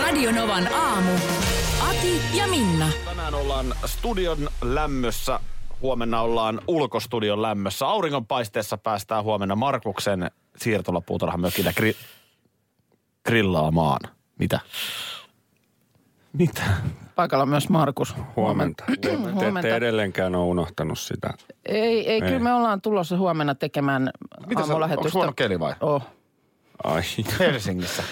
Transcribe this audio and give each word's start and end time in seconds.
Radionovan 0.00 0.68
aamu. 0.74 1.10
Ati 1.88 2.20
ja 2.38 2.46
Minna. 2.46 2.88
Tänään 3.04 3.34
ollaan 3.34 3.74
studion 3.86 4.38
lämmössä. 4.62 5.40
Huomenna 5.82 6.20
ollaan 6.20 6.60
ulkostudion 6.68 7.42
lämmössä. 7.42 7.86
Auringonpaisteessa 7.86 8.78
päästään 8.78 9.24
huomenna 9.24 9.56
Markuksen 9.56 10.30
siirtolapuutarhamökillä 10.56 11.72
gri- 11.80 11.96
grillaamaan. 13.26 14.00
Mitä? 14.38 14.60
Mitä? 16.32 16.62
Paikalla 17.14 17.42
on 17.42 17.48
myös 17.48 17.68
Markus. 17.68 18.14
Huomenta. 18.36 18.84
Te 19.00 19.14
Huomenta. 19.14 19.58
ette 19.68 19.76
edelleenkään 19.76 20.34
ole 20.34 20.44
unohtanut 20.44 20.98
sitä. 20.98 21.30
Ei, 21.66 21.80
ei, 21.80 22.08
ei, 22.10 22.20
kyllä 22.20 22.38
me 22.38 22.52
ollaan 22.54 22.80
tulossa 22.80 23.16
huomenna 23.16 23.54
tekemään 23.54 24.10
Mitä 24.46 24.54
sä, 24.54 24.60
onko 24.60 24.62
aamulähetystä. 24.62 25.18
huono 25.18 25.32
keli 25.32 25.60
vai? 25.60 25.74
Oh. 25.80 26.02
Ai. 26.84 27.02
Helsingissä. 27.38 28.02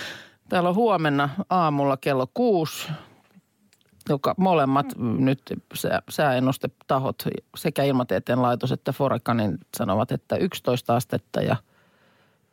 Täällä 0.55 0.69
on 0.69 0.75
huomenna 0.75 1.29
aamulla 1.51 1.97
kello 1.97 2.27
kuusi, 2.35 2.89
joka 4.09 4.35
molemmat 4.37 4.87
nyt 4.99 5.41
sää, 5.75 6.03
sääennustetahot 6.09 7.23
sekä 7.57 7.83
Ilmatieteen 7.83 8.43
laitos 8.43 8.73
että 8.73 8.93
Forekanin 8.93 9.59
sanovat, 9.77 10.13
että 10.13 10.37
11 10.37 10.97
astetta 10.97 11.43
ja 11.43 11.57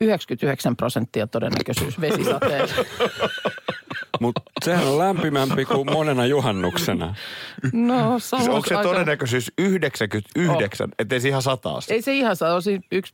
99 0.01 0.75
prosenttia 0.75 1.27
todennäköisyys 1.27 2.01
vesisateelle. 2.01 2.73
Mutta 4.21 4.41
sehän 4.65 4.87
on 4.87 4.99
lämpimämpi 4.99 5.65
kuin 5.65 5.91
monena 5.91 6.25
juhannuksena. 6.25 7.15
No, 7.73 8.19
se 8.19 8.35
on 8.35 8.41
Siis 8.41 8.55
onko 8.55 8.67
se 8.67 8.75
aika- 8.75 8.89
todennäköisyys 8.89 9.51
99, 9.57 10.89
oh. 10.89 10.93
ettei 10.99 11.19
se 11.19 11.27
ihan 11.27 11.41
sataa? 11.41 11.79
Ei 11.89 12.01
se 12.01 12.13
ihan 12.13 12.35
saa, 12.35 12.55
on 12.55 12.61
siinä 12.61 12.83
yksi 12.91 13.13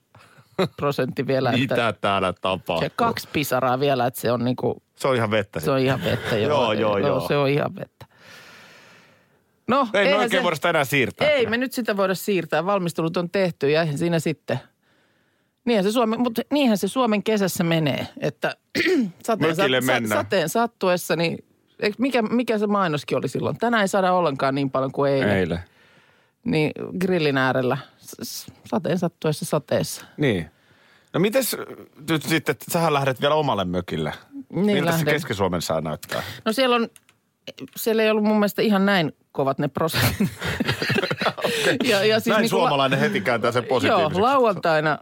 prosentti 0.78 1.28
vielä. 1.28 1.50
Että 1.50 1.60
Mitä 1.60 1.94
täällä 2.02 2.34
tapahtuu? 2.34 2.80
se 2.80 2.92
kaksi 2.96 3.28
pisaraa 3.34 3.80
vielä, 3.80 4.06
että 4.06 4.22
se 4.22 4.32
on 4.32 4.46
niinku 4.46 4.84
Se 4.96 5.08
on 5.08 5.16
ihan 5.16 5.32
vettä. 5.32 5.60
Se 5.60 5.72
on 5.72 5.80
ihan 5.80 6.04
vettä, 6.04 6.38
joo. 6.38 6.74
Joo, 6.74 6.74
joo, 6.74 6.98
joo. 6.98 7.28
Se 7.28 7.38
on 7.38 7.50
ihan 7.50 7.76
vettä. 7.76 8.06
No, 9.68 9.88
Ei 9.94 10.06
me 10.06 10.16
oikein 10.16 10.30
se, 10.32 10.44
voida 10.44 10.56
sitä 10.56 10.70
enää 10.70 10.84
siirtää. 10.86 11.30
Ei 11.30 11.46
me 11.46 11.58
nyt 11.58 11.74
sitä 11.74 11.98
voida 11.98 12.16
siirtää. 12.16 12.66
Valmistelut 12.66 13.18
on 13.18 13.30
tehty 13.30 13.70
ja 13.70 13.82
eihän 13.82 13.98
siinä 13.98 14.20
sitten. 14.20 14.60
Niinhän 15.66 15.84
se, 15.84 15.92
Suomen, 15.92 16.20
mutta 16.20 16.42
niinhän 16.52 16.78
se 16.78 16.88
Suomen 16.88 17.24
kesässä 17.24 17.64
menee, 17.64 18.08
että 18.20 18.56
sateen, 19.28 19.58
Mökille 19.58 19.82
mennään. 19.82 20.24
sateen 20.24 20.50
sattuessa, 20.50 21.16
niin 21.16 21.46
mikä, 21.98 22.22
mikä 22.22 22.58
se 22.58 22.68
mainoskin 22.68 23.18
oli 23.18 23.28
silloin? 23.28 23.58
Tänään 23.58 23.82
ei 23.82 23.88
saada 23.88 24.14
ollenkaan 24.14 24.56
niin 24.56 24.72
paljon 24.72 24.92
kuin 24.92 25.12
eilen. 25.12 25.38
Eilen. 25.38 25.60
Niin 26.46 26.72
grillin 27.00 27.38
äärellä 27.38 27.78
sateen 28.66 29.00
sattuessa 29.00 29.46
sateessa. 29.46 30.06
Niin. 30.18 30.52
No 31.14 31.20
mites 31.20 31.58
nyt 32.10 32.24
sitten, 32.24 32.54
että 32.54 32.66
sähän 32.72 32.94
lähdet 32.94 33.22
vielä 33.22 33.36
omalle 33.36 33.66
mökille. 33.66 34.14
Niin 34.50 34.66
Miltä 34.66 34.80
se 34.80 34.86
lähden. 34.86 35.14
Keski-Suomen 35.14 35.62
sää 35.62 35.82
näyttää? 35.82 36.24
No 36.46 36.52
siellä 36.54 36.76
on, 36.76 36.88
siellä 37.76 38.04
ei 38.04 38.10
ollut 38.10 38.24
mun 38.24 38.36
mielestä 38.40 38.62
ihan 38.62 38.86
näin 38.86 39.16
kovat 39.32 39.60
ne 39.60 39.68
prosentit. 39.68 40.30
ja, 41.90 42.06
ja 42.06 42.20
siis 42.20 42.34
Näin 42.34 42.44
la- 42.44 42.50
suomalainen 42.50 43.00
heti 43.00 43.22
kääntää 43.22 43.52
sen 43.52 43.64
positiiviseksi. 43.66 44.20
Joo, 44.20 44.28
lauantaina 44.28 44.98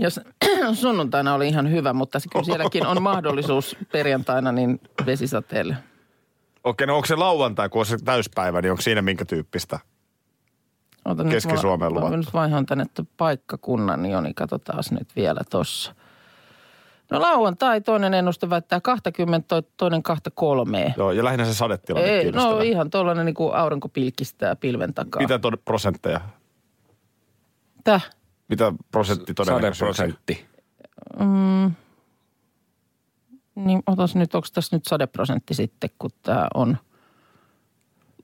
ja 0.00 0.08
sunnuntaina 0.74 1.34
oli 1.34 1.48
ihan 1.48 1.70
hyvä, 1.70 1.92
mutta 1.92 2.20
se 2.20 2.28
kyllä 2.32 2.44
sielläkin 2.44 2.86
on 2.86 3.02
mahdollisuus 3.02 3.76
perjantaina 3.92 4.52
niin 4.52 4.80
vesisateelle. 5.06 5.76
Okei, 6.64 6.86
no 6.86 6.96
onko 6.96 7.06
se 7.06 7.16
lauantai, 7.16 7.68
kun 7.68 7.80
on 7.80 7.86
se 7.86 7.96
täyspäivä, 8.04 8.62
niin 8.62 8.70
onko 8.70 8.82
siinä 8.82 9.02
minkä 9.02 9.24
tyyppistä? 9.24 9.78
Ota 11.04 11.24
Mä 11.24 11.90
luvattu. 11.90 12.16
nyt 12.16 12.32
vaihan 12.34 12.66
tänne 12.66 12.84
paikkakunnan, 13.16 14.02
niin 14.02 14.12
Joni, 14.12 14.34
katsotaan 14.34 14.84
nyt 14.90 15.08
vielä 15.16 15.40
tossa. 15.50 15.94
No 17.10 17.20
lauantai 17.20 17.80
toinen 17.80 18.14
ennuste 18.14 18.50
väittää 18.50 18.80
20, 18.80 19.48
toi- 19.48 19.62
toinen 19.76 20.02
23. 20.02 20.94
Joo, 20.96 21.12
ja 21.12 21.24
lähinnä 21.24 21.44
se 21.44 21.54
sadetilanne 21.54 22.08
Ei, 22.10 22.32
no 22.32 22.60
ihan 22.60 22.90
tuollainen 22.90 23.26
niin 23.26 23.34
kuin 23.34 23.54
aurinko 23.54 23.88
pilkistää 23.88 24.56
pilven 24.56 24.94
takaa. 24.94 25.22
Mitä 25.22 25.36
tod- 25.36 25.62
prosentteja? 25.64 26.20
Täh? 27.84 28.10
Mitä 28.48 28.72
prosentti 28.90 29.34
todennäköisyys? 29.34 29.96
Sadeprosentti. 29.96 30.46
Niin 33.54 33.82
otas 33.86 34.14
nyt, 34.14 34.34
onko 34.34 34.48
tässä 34.54 34.76
nyt 34.76 34.84
sadeprosentti 34.84 35.54
sitten, 35.54 35.90
kun 35.98 36.10
tämä 36.22 36.48
on 36.54 36.76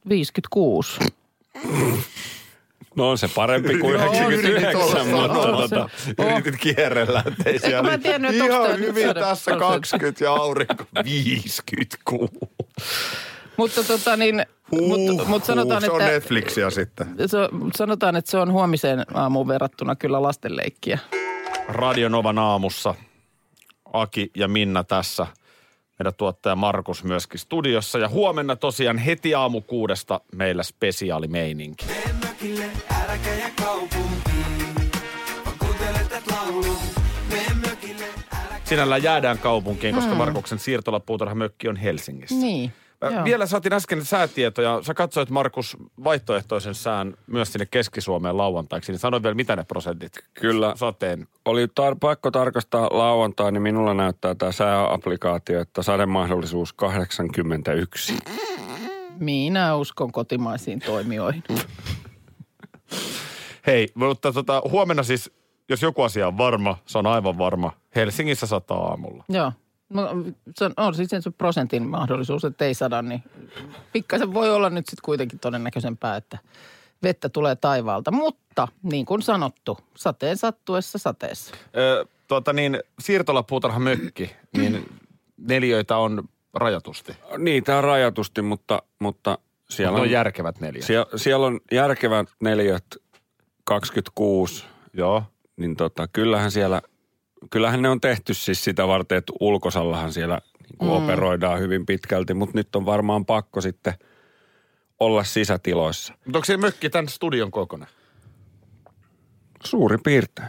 56. 0.08 1.00
No 2.98 3.10
on 3.10 3.18
se 3.18 3.28
parempi 3.34 3.78
kuin 3.78 4.00
No, 4.00 4.12
yritin 4.26 4.50
99, 4.50 5.06
mutta 5.06 5.52
tota, 5.52 5.88
Yritit 6.34 6.60
kierrellä, 6.60 7.22
ettei 7.26 7.52
Eikö 7.52 7.66
siellä... 7.66 7.90
mä 7.90 7.98
tiennyt, 7.98 8.34
Ihan 8.34 8.78
hyvin 8.78 9.08
sade- 9.08 9.20
tässä 9.20 9.50
prosentti? 9.50 9.88
20 9.90 10.24
ja 10.24 10.32
aurinko 10.32 10.84
56. 11.04 12.32
Mutta 13.56 13.84
tota 13.84 14.16
niin, 14.16 14.46
Huh, 14.70 14.88
mut, 14.88 15.28
mut 15.28 15.44
sanotaan, 15.44 15.82
se 15.82 15.90
on 15.90 16.00
että... 16.00 16.12
Netflixiä 16.12 16.70
sitten. 16.70 17.06
Se, 17.26 17.38
sanotaan, 17.76 18.16
että 18.16 18.30
se 18.30 18.38
on 18.38 18.52
huomiseen 18.52 19.04
aamuun 19.14 19.48
verrattuna 19.48 19.96
kyllä 19.96 20.22
lastenleikkiä. 20.22 20.98
Radio 21.68 22.08
Novan 22.08 22.38
aamussa. 22.38 22.94
Aki 23.92 24.30
ja 24.36 24.48
Minna 24.48 24.84
tässä. 24.84 25.26
Meidän 25.98 26.14
tuottaja 26.14 26.56
Markus 26.56 27.04
myöskin 27.04 27.40
studiossa. 27.40 27.98
Ja 27.98 28.08
huomenna 28.08 28.56
tosiaan 28.56 28.98
heti 28.98 29.34
aamu 29.34 29.60
kuudesta 29.60 30.20
meillä 30.34 30.62
spesiaalimeininki. 30.62 31.86
Mökille, 32.42 32.70
äläkä 33.04 33.34
ja 33.34 33.48
kaupunkiin. 33.64 34.74
Kuuntelet 35.58 36.22
laulun. 36.30 36.76
Mene 37.30 37.54
mökille, 37.68 38.04
Sinällään 38.64 39.02
jäädään 39.02 39.38
kaupunkiin, 39.38 39.94
koska 39.94 40.14
Markuksen 40.14 40.58
siirtolapuutarhamökki 40.58 41.68
on 41.68 41.76
Helsingissä. 41.76 42.34
Niin. 42.36 42.72
Mä 43.00 43.10
joo. 43.10 43.24
Vielä 43.24 43.46
saatiin 43.46 43.72
äsken 43.72 44.04
säätietoja. 44.04 44.80
Sä 44.82 44.94
katsoit, 44.94 45.30
Markus, 45.30 45.76
vaihtoehtoisen 46.04 46.74
sään 46.74 47.14
myös 47.26 47.52
sinne 47.52 47.66
Keski-Suomeen 47.70 48.36
lauantaiksi. 48.36 48.92
Niin 48.92 48.98
sano 48.98 49.22
vielä, 49.22 49.34
mitä 49.34 49.56
ne 49.56 49.64
prosentit 49.64 50.12
Kyllä. 50.34 50.72
sateen. 50.76 51.28
oli 51.44 51.66
tar- 51.66 51.98
pakko 52.00 52.30
tarkastaa 52.30 52.88
lauantai, 52.92 53.52
niin 53.52 53.62
minulla 53.62 53.94
näyttää 53.94 54.34
tämä 54.34 54.52
sääapplikaatio, 54.52 55.60
että 55.60 55.82
sademahdollisuus 55.82 56.72
81. 56.72 58.14
Minä 59.18 59.76
uskon 59.76 60.12
kotimaisiin 60.12 60.80
toimijoihin. 60.80 61.42
Hei, 63.66 63.88
mutta 63.94 64.32
tota, 64.32 64.62
huomenna 64.70 65.02
siis, 65.02 65.30
jos 65.68 65.82
joku 65.82 66.02
asia 66.02 66.28
on 66.28 66.38
varma, 66.38 66.76
se 66.86 66.98
on 66.98 67.06
aivan 67.06 67.38
varma. 67.38 67.72
Helsingissä 67.96 68.46
sataa 68.46 68.88
aamulla. 68.88 69.24
Joo. 69.28 69.52
No, 69.88 70.08
se 70.56 70.64
on, 70.64 70.72
on 70.76 70.94
siis 70.94 71.10
se 71.20 71.30
prosentin 71.30 71.88
mahdollisuus, 71.88 72.44
että 72.44 72.64
ei 72.64 72.74
sada, 72.74 73.02
niin 73.02 73.22
pikkasen 73.92 74.34
voi 74.34 74.50
olla 74.50 74.70
nyt 74.70 74.86
sitten 74.86 75.04
kuitenkin 75.04 75.38
todennäköisempää, 75.38 76.16
että 76.16 76.38
vettä 77.02 77.28
tulee 77.28 77.56
taivaalta. 77.56 78.10
Mutta 78.10 78.68
niin 78.82 79.06
kuin 79.06 79.22
sanottu, 79.22 79.78
sateen 79.96 80.36
sattuessa 80.36 80.98
sateessa. 80.98 81.54
Ö, 81.76 82.06
tuota 82.26 82.52
niin, 82.52 82.80
siirtolapuutarhamökki, 83.00 84.30
niin 84.56 84.88
neljöitä 85.48 85.96
on 85.96 86.28
rajatusti. 86.54 87.16
Niitä 87.38 87.78
on 87.78 87.84
rajatusti, 87.84 88.42
mutta, 88.42 88.82
mutta 88.98 89.38
siellä 89.70 89.96
on, 89.96 90.02
on 90.02 90.10
järkevät 90.10 90.60
neljät. 90.60 90.84
siellä, 90.84 91.06
siellä 91.16 91.46
on 91.46 91.60
järkevät 91.72 92.28
neliöt 92.40 92.84
26, 93.64 94.64
Joo. 94.92 95.22
niin 95.56 95.76
tota, 95.76 96.08
kyllähän 96.08 96.50
siellä, 96.50 96.82
kyllähän 97.50 97.82
ne 97.82 97.88
on 97.88 98.00
tehty 98.00 98.34
siis 98.34 98.64
sitä 98.64 98.88
varten, 98.88 99.18
että 99.18 99.32
ulkosallahan 99.40 100.12
siellä 100.12 100.40
niin 100.68 100.78
kuin 100.78 100.90
mm. 100.90 101.04
operoidaan 101.04 101.60
hyvin 101.60 101.86
pitkälti, 101.86 102.34
mutta 102.34 102.58
nyt 102.58 102.76
on 102.76 102.86
varmaan 102.86 103.26
pakko 103.26 103.60
sitten 103.60 103.94
olla 105.00 105.24
sisätiloissa. 105.24 106.14
Mutta 106.24 106.38
onko 106.38 106.44
se 106.44 106.56
mökki 106.56 106.90
tämän 106.90 107.08
studion 107.08 107.50
kokoinen? 107.50 107.88
Suuri 109.64 109.98
piirtein. 110.04 110.48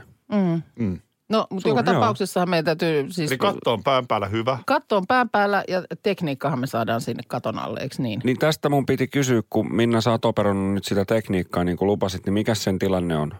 No, 1.30 1.48
mutta 1.50 1.70
Suuri, 1.70 1.80
joka 1.80 1.92
joo. 1.92 2.02
tapauksessahan 2.02 2.50
meidän 2.50 2.66
täytyy 2.66 3.12
siis... 3.12 3.32
Eli 3.32 3.38
katto 3.38 3.74
on 3.74 3.84
pään 3.84 4.08
päällä 4.08 4.28
hyvä. 4.28 4.58
Katto 4.66 4.98
on 4.98 5.08
pään 5.08 5.30
päällä 5.30 5.64
ja 5.68 5.84
tekniikkahan 6.04 6.60
me 6.60 6.68
saadaan 6.68 7.02
sinne 7.02 7.24
katon 7.28 7.60
alle, 7.60 7.80
eikö 7.80 7.96
niin? 8.00 8.22
Niin 8.24 8.40
tästä 8.40 8.70
mun 8.70 8.86
piti 8.86 9.08
kysyä, 9.08 9.42
kun 9.50 9.76
Minna 9.76 10.02
sä 10.02 10.12
oot 10.12 10.26
operoinut 10.26 10.74
nyt 10.74 10.86
sitä 10.86 11.06
tekniikkaa 11.06 11.64
niin 11.64 11.78
kuin 11.78 11.88
lupasit, 11.88 12.26
niin 12.26 12.34
mikä 12.34 12.56
sen 12.56 12.80
tilanne 12.80 13.18
on? 13.18 13.34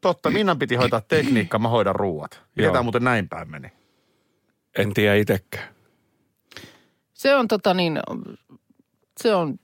Totta, 0.00 0.30
Minnan 0.30 0.58
piti 0.58 0.74
hoitaa 0.74 1.00
tekniikka, 1.00 1.58
mä 1.58 1.68
hoidan 1.68 1.94
ruuat. 1.94 2.42
Miten 2.56 2.72
tämä 2.72 2.82
muuten 2.82 3.04
näin 3.04 3.28
päin 3.28 3.50
meni? 3.50 3.72
En 4.78 4.94
tiedä 4.94 5.14
itsekään. 5.14 5.64
Se 7.14 7.34
on 7.36 7.48
tota 7.48 7.74
niin, 7.74 8.00
se 9.20 9.34
on, 9.34 9.58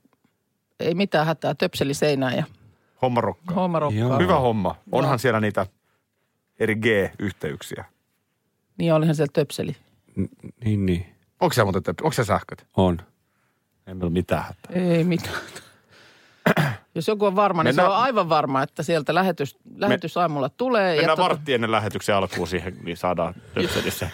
ei 0.80 0.94
mitään 0.94 1.26
hätää, 1.26 1.54
töpseli 1.54 1.94
seinään 1.94 2.36
ja 2.36 2.44
Homma 3.02 3.20
rokkaa. 3.20 3.54
homma 3.54 3.78
rokkaa. 3.78 4.18
Hyvä 4.18 4.38
homma. 4.38 4.76
Onhan 4.92 5.12
Joo. 5.12 5.18
siellä 5.18 5.40
niitä 5.40 5.66
eri 6.58 6.74
G-yhteyksiä. 6.74 7.84
Niin 8.78 8.92
olihan 8.94 9.14
siellä 9.14 9.32
töpseli. 9.32 9.76
N- 10.16 10.24
niin, 10.64 10.86
niin. 10.86 11.06
Onko 11.40 11.52
siellä 11.52 11.72
muuten, 11.72 11.94
onko 12.02 12.12
se 12.12 12.24
sähköt? 12.24 12.66
On. 12.76 12.98
Ei 13.86 13.94
meillä 13.94 14.04
ole 14.04 14.12
mitään 14.12 14.42
hätää. 14.42 14.72
Ei 14.82 15.04
mitään. 15.04 15.36
Jos 16.94 17.08
joku 17.08 17.24
on 17.26 17.36
varma, 17.36 17.62
niin 17.62 17.68
Mennään- 17.76 17.88
se 17.90 17.96
on 17.96 18.02
aivan 18.02 18.28
varma, 18.28 18.62
että 18.62 18.82
sieltä 18.82 19.14
lähetys, 19.14 19.56
lähetys 19.76 20.16
aamulla 20.16 20.48
tulee. 20.48 20.96
Mennään 20.96 21.10
ja 21.18 21.24
tota- 21.24 21.28
vartti 21.28 21.54
ennen 21.54 21.70
lähetyksen 21.72 22.14
alkuun 22.16 22.48
siihen, 22.48 22.76
niin 22.84 22.96
saadaan 22.96 23.34
töpselissä 23.54 24.10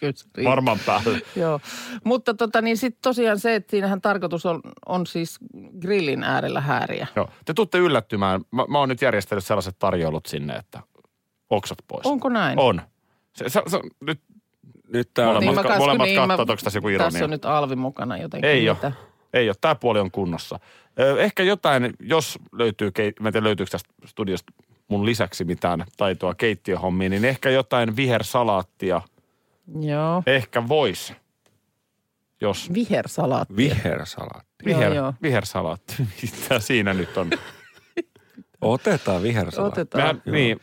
Kyllä 0.00 0.12
se 0.16 0.44
varman 0.44 0.78
päälle. 0.86 1.20
Joo, 1.36 1.60
mutta 2.04 2.34
tota, 2.34 2.62
niin 2.62 2.76
sitten 2.76 3.02
tosiaan 3.02 3.38
se, 3.38 3.54
että 3.54 3.70
siinähän 3.70 4.00
tarkoitus 4.00 4.46
on, 4.46 4.60
on 4.86 5.06
siis 5.06 5.38
grillin 5.80 6.22
äärellä 6.24 6.60
hääriä. 6.60 7.06
Joo. 7.16 7.28
Te 7.44 7.54
tuutte 7.54 7.78
yllättymään. 7.78 8.40
Mä, 8.50 8.64
mä 8.68 8.78
oon 8.78 8.88
nyt 8.88 9.02
järjestänyt 9.02 9.44
sellaiset 9.44 9.76
tarjoulut 9.78 10.26
sinne, 10.26 10.54
että 10.56 10.80
oksat 11.50 11.78
pois. 11.88 12.06
Onko 12.06 12.28
näin? 12.28 12.58
On. 12.58 12.82
Se, 13.32 13.48
se, 13.48 13.62
se, 13.66 13.80
nyt 14.00 14.20
Nyt 14.92 15.10
tää 15.14 15.28
on... 15.28 15.34
Molemmat 15.34 15.54
mä 15.54 15.62
ka- 15.62 15.68
kas- 15.68 15.78
molemmat 15.78 16.08
mä- 16.08 16.14
katsoo, 16.14 16.42
että 16.42 16.52
onko 16.52 16.62
tässä 16.64 16.76
joku 16.76 16.88
ironia. 16.88 17.10
Tässä 17.10 17.24
on 17.24 17.30
nyt 17.30 17.44
Alvi 17.44 17.76
mukana 17.76 18.16
jotenkin. 18.16 18.50
ei 18.50 18.70
ole. 18.70 18.92
Ei 19.32 19.48
ole. 19.48 19.56
Tämä 19.60 19.74
puoli 19.74 20.00
on 20.00 20.10
kunnossa. 20.10 20.58
Ehkä 21.18 21.42
jotain, 21.42 21.94
jos 22.00 22.38
löytyy, 22.52 22.90
mä 23.20 23.28
en 23.28 23.32
tiedä 23.32 23.44
löytyykö 23.44 23.70
tästä 23.70 23.88
studiosta 24.06 24.52
mun 24.88 25.06
lisäksi 25.06 25.44
mitään 25.44 25.84
taitoa 25.96 26.34
keittiöhommiin, 26.34 27.10
niin 27.10 27.24
ehkä 27.24 27.50
jotain 27.50 27.96
vihersalaattia 27.96 29.02
Joo. 29.80 30.22
ehkä 30.26 30.68
vois. 30.68 31.12
Jos 32.40 32.74
Vihersalaatti. 32.74 33.56
Vihersalaatti. 33.56 34.70
Joo, 34.70 34.78
viher, 34.78 34.92
joo. 34.94 35.14
vihersalaatti, 35.22 35.94
mitä 36.22 36.58
siinä 36.58 36.94
nyt 36.94 37.16
on? 37.16 37.30
Otetaan 38.60 39.22
vihersalaatti. 39.22 39.80
Otetaan. 39.80 40.04
Mehän, 40.04 40.22
niin, 40.26 40.60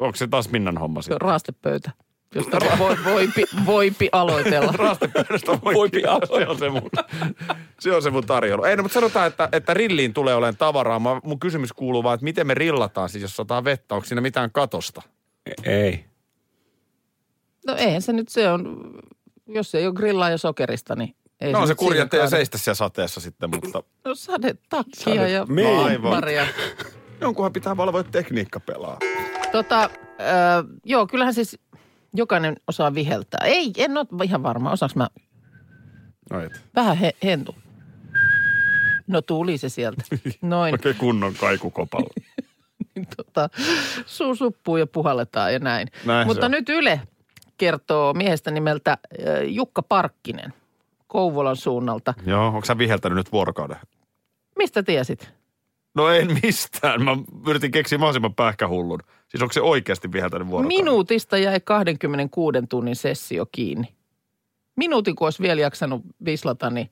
onko 0.00 0.16
se 0.16 0.26
taas 0.26 0.50
Minnan 0.50 0.78
homma 0.78 1.02
sitten? 1.02 1.20
Raastepöytä, 1.20 1.90
josta 2.34 2.58
voi, 2.78 2.96
voipi, 3.04 3.44
voipi 3.66 4.08
aloitella. 4.12 4.72
Raastepöydästä 4.84 5.52
voi 5.64 5.74
Voipi 5.74 6.02
se 6.38 6.46
on 6.48 6.58
se 6.58 6.68
mun, 6.68 6.90
se 7.80 7.92
on 7.92 8.02
se 8.02 8.10
mun 8.10 8.26
tarjoulu. 8.26 8.64
Ei, 8.64 8.76
no, 8.76 8.82
mutta 8.82 8.94
sanotaan, 8.94 9.26
että, 9.26 9.48
että 9.52 9.74
rilliin 9.74 10.14
tulee 10.14 10.34
olemaan 10.34 10.56
tavaraa. 10.56 10.98
Mä, 10.98 11.20
mun 11.24 11.40
kysymys 11.40 11.72
kuuluu 11.72 12.02
vaan, 12.02 12.14
että 12.14 12.24
miten 12.24 12.46
me 12.46 12.54
rillataan 12.54 13.08
siis, 13.08 13.22
jos 13.22 13.36
sataa 13.36 13.64
vettä. 13.64 13.94
Onko 13.94 14.04
siinä 14.04 14.20
mitään 14.20 14.50
katosta? 14.52 15.02
Ei. 15.64 16.04
No 17.66 17.74
eihän 17.76 18.02
se 18.02 18.12
nyt 18.12 18.28
se 18.28 18.50
on, 18.50 18.90
jos 19.46 19.74
ei 19.74 19.86
ole 19.86 19.94
grillaa 19.94 20.30
ja 20.30 20.38
sokerista, 20.38 20.96
niin 20.96 21.14
ei 21.40 21.52
No 21.52 21.60
nyt 21.60 21.68
se 21.68 21.74
kurja 21.74 22.06
kaada. 22.08 22.28
seistä 22.30 22.58
siellä 22.58 22.74
sateessa 22.74 23.20
sitten, 23.20 23.50
mutta 23.50 23.82
No 24.04 24.14
sade, 24.14 24.54
takkia 24.68 25.04
Sade- 25.14 25.28
ja 25.30 25.46
Niin. 25.48 25.78
Aivan. 25.78 26.10
Maria. 26.10 26.46
jonkunhan 27.20 27.52
pitää 27.52 27.76
valvoa, 27.76 28.00
että 28.00 28.12
tekniikka 28.12 28.60
pelaa. 28.60 28.98
Tota, 29.52 29.82
äh, 29.84 29.90
joo, 30.84 31.06
kyllähän 31.06 31.34
siis 31.34 31.58
jokainen 32.14 32.56
osaa 32.66 32.94
viheltää. 32.94 33.40
Ei, 33.44 33.72
en 33.76 33.98
ole 33.98 34.24
ihan 34.24 34.42
varma, 34.42 34.72
osaanko 34.72 34.94
mä 34.96 35.08
No 36.30 36.40
et. 36.40 36.60
vähän 36.76 36.96
he, 36.96 37.12
hentu. 37.24 37.54
No 39.06 39.22
tuli 39.22 39.58
se 39.58 39.68
sieltä. 39.68 40.02
Noin. 40.42 40.74
Oikein 40.74 40.96
kunnon 40.96 41.34
kaikukopalla. 41.34 42.10
tota, 43.16 43.48
suu 44.06 44.34
suppuu 44.34 44.76
ja 44.76 44.86
puhalletaan 44.86 45.52
ja 45.52 45.58
näin. 45.58 45.88
Näin 46.04 46.26
Mutta 46.26 46.48
nyt 46.48 46.68
Yle 46.68 47.00
kertoo 47.58 48.14
miehestä 48.14 48.50
nimeltä 48.50 48.98
Jukka 49.46 49.82
Parkkinen 49.82 50.52
Kouvolan 51.06 51.56
suunnalta. 51.56 52.14
Joo, 52.26 52.46
onko 52.46 52.64
sä 52.64 52.78
viheltänyt 52.78 53.16
nyt 53.16 53.32
vuorokauden? 53.32 53.76
Mistä 54.58 54.82
tiesit? 54.82 55.32
No 55.94 56.08
en 56.08 56.38
mistään. 56.42 57.04
Mä 57.04 57.10
yritin 57.48 57.70
keksiä 57.70 57.98
mahdollisimman 57.98 58.34
pähkähullun. 58.34 59.00
Siis 59.30 59.42
onko 59.42 59.52
se 59.52 59.60
oikeasti 59.60 60.12
viheltänyt 60.12 60.48
vuorokauden? 60.48 60.78
Minuutista 60.78 61.38
jäi 61.38 61.60
26 61.60 62.58
tunnin 62.68 62.96
sessio 62.96 63.46
kiinni. 63.52 63.94
Minuutin, 64.76 65.16
kun 65.16 65.26
olisi 65.26 65.42
vielä 65.42 65.60
jaksanut 65.60 66.02
vislata, 66.24 66.70
niin 66.70 66.90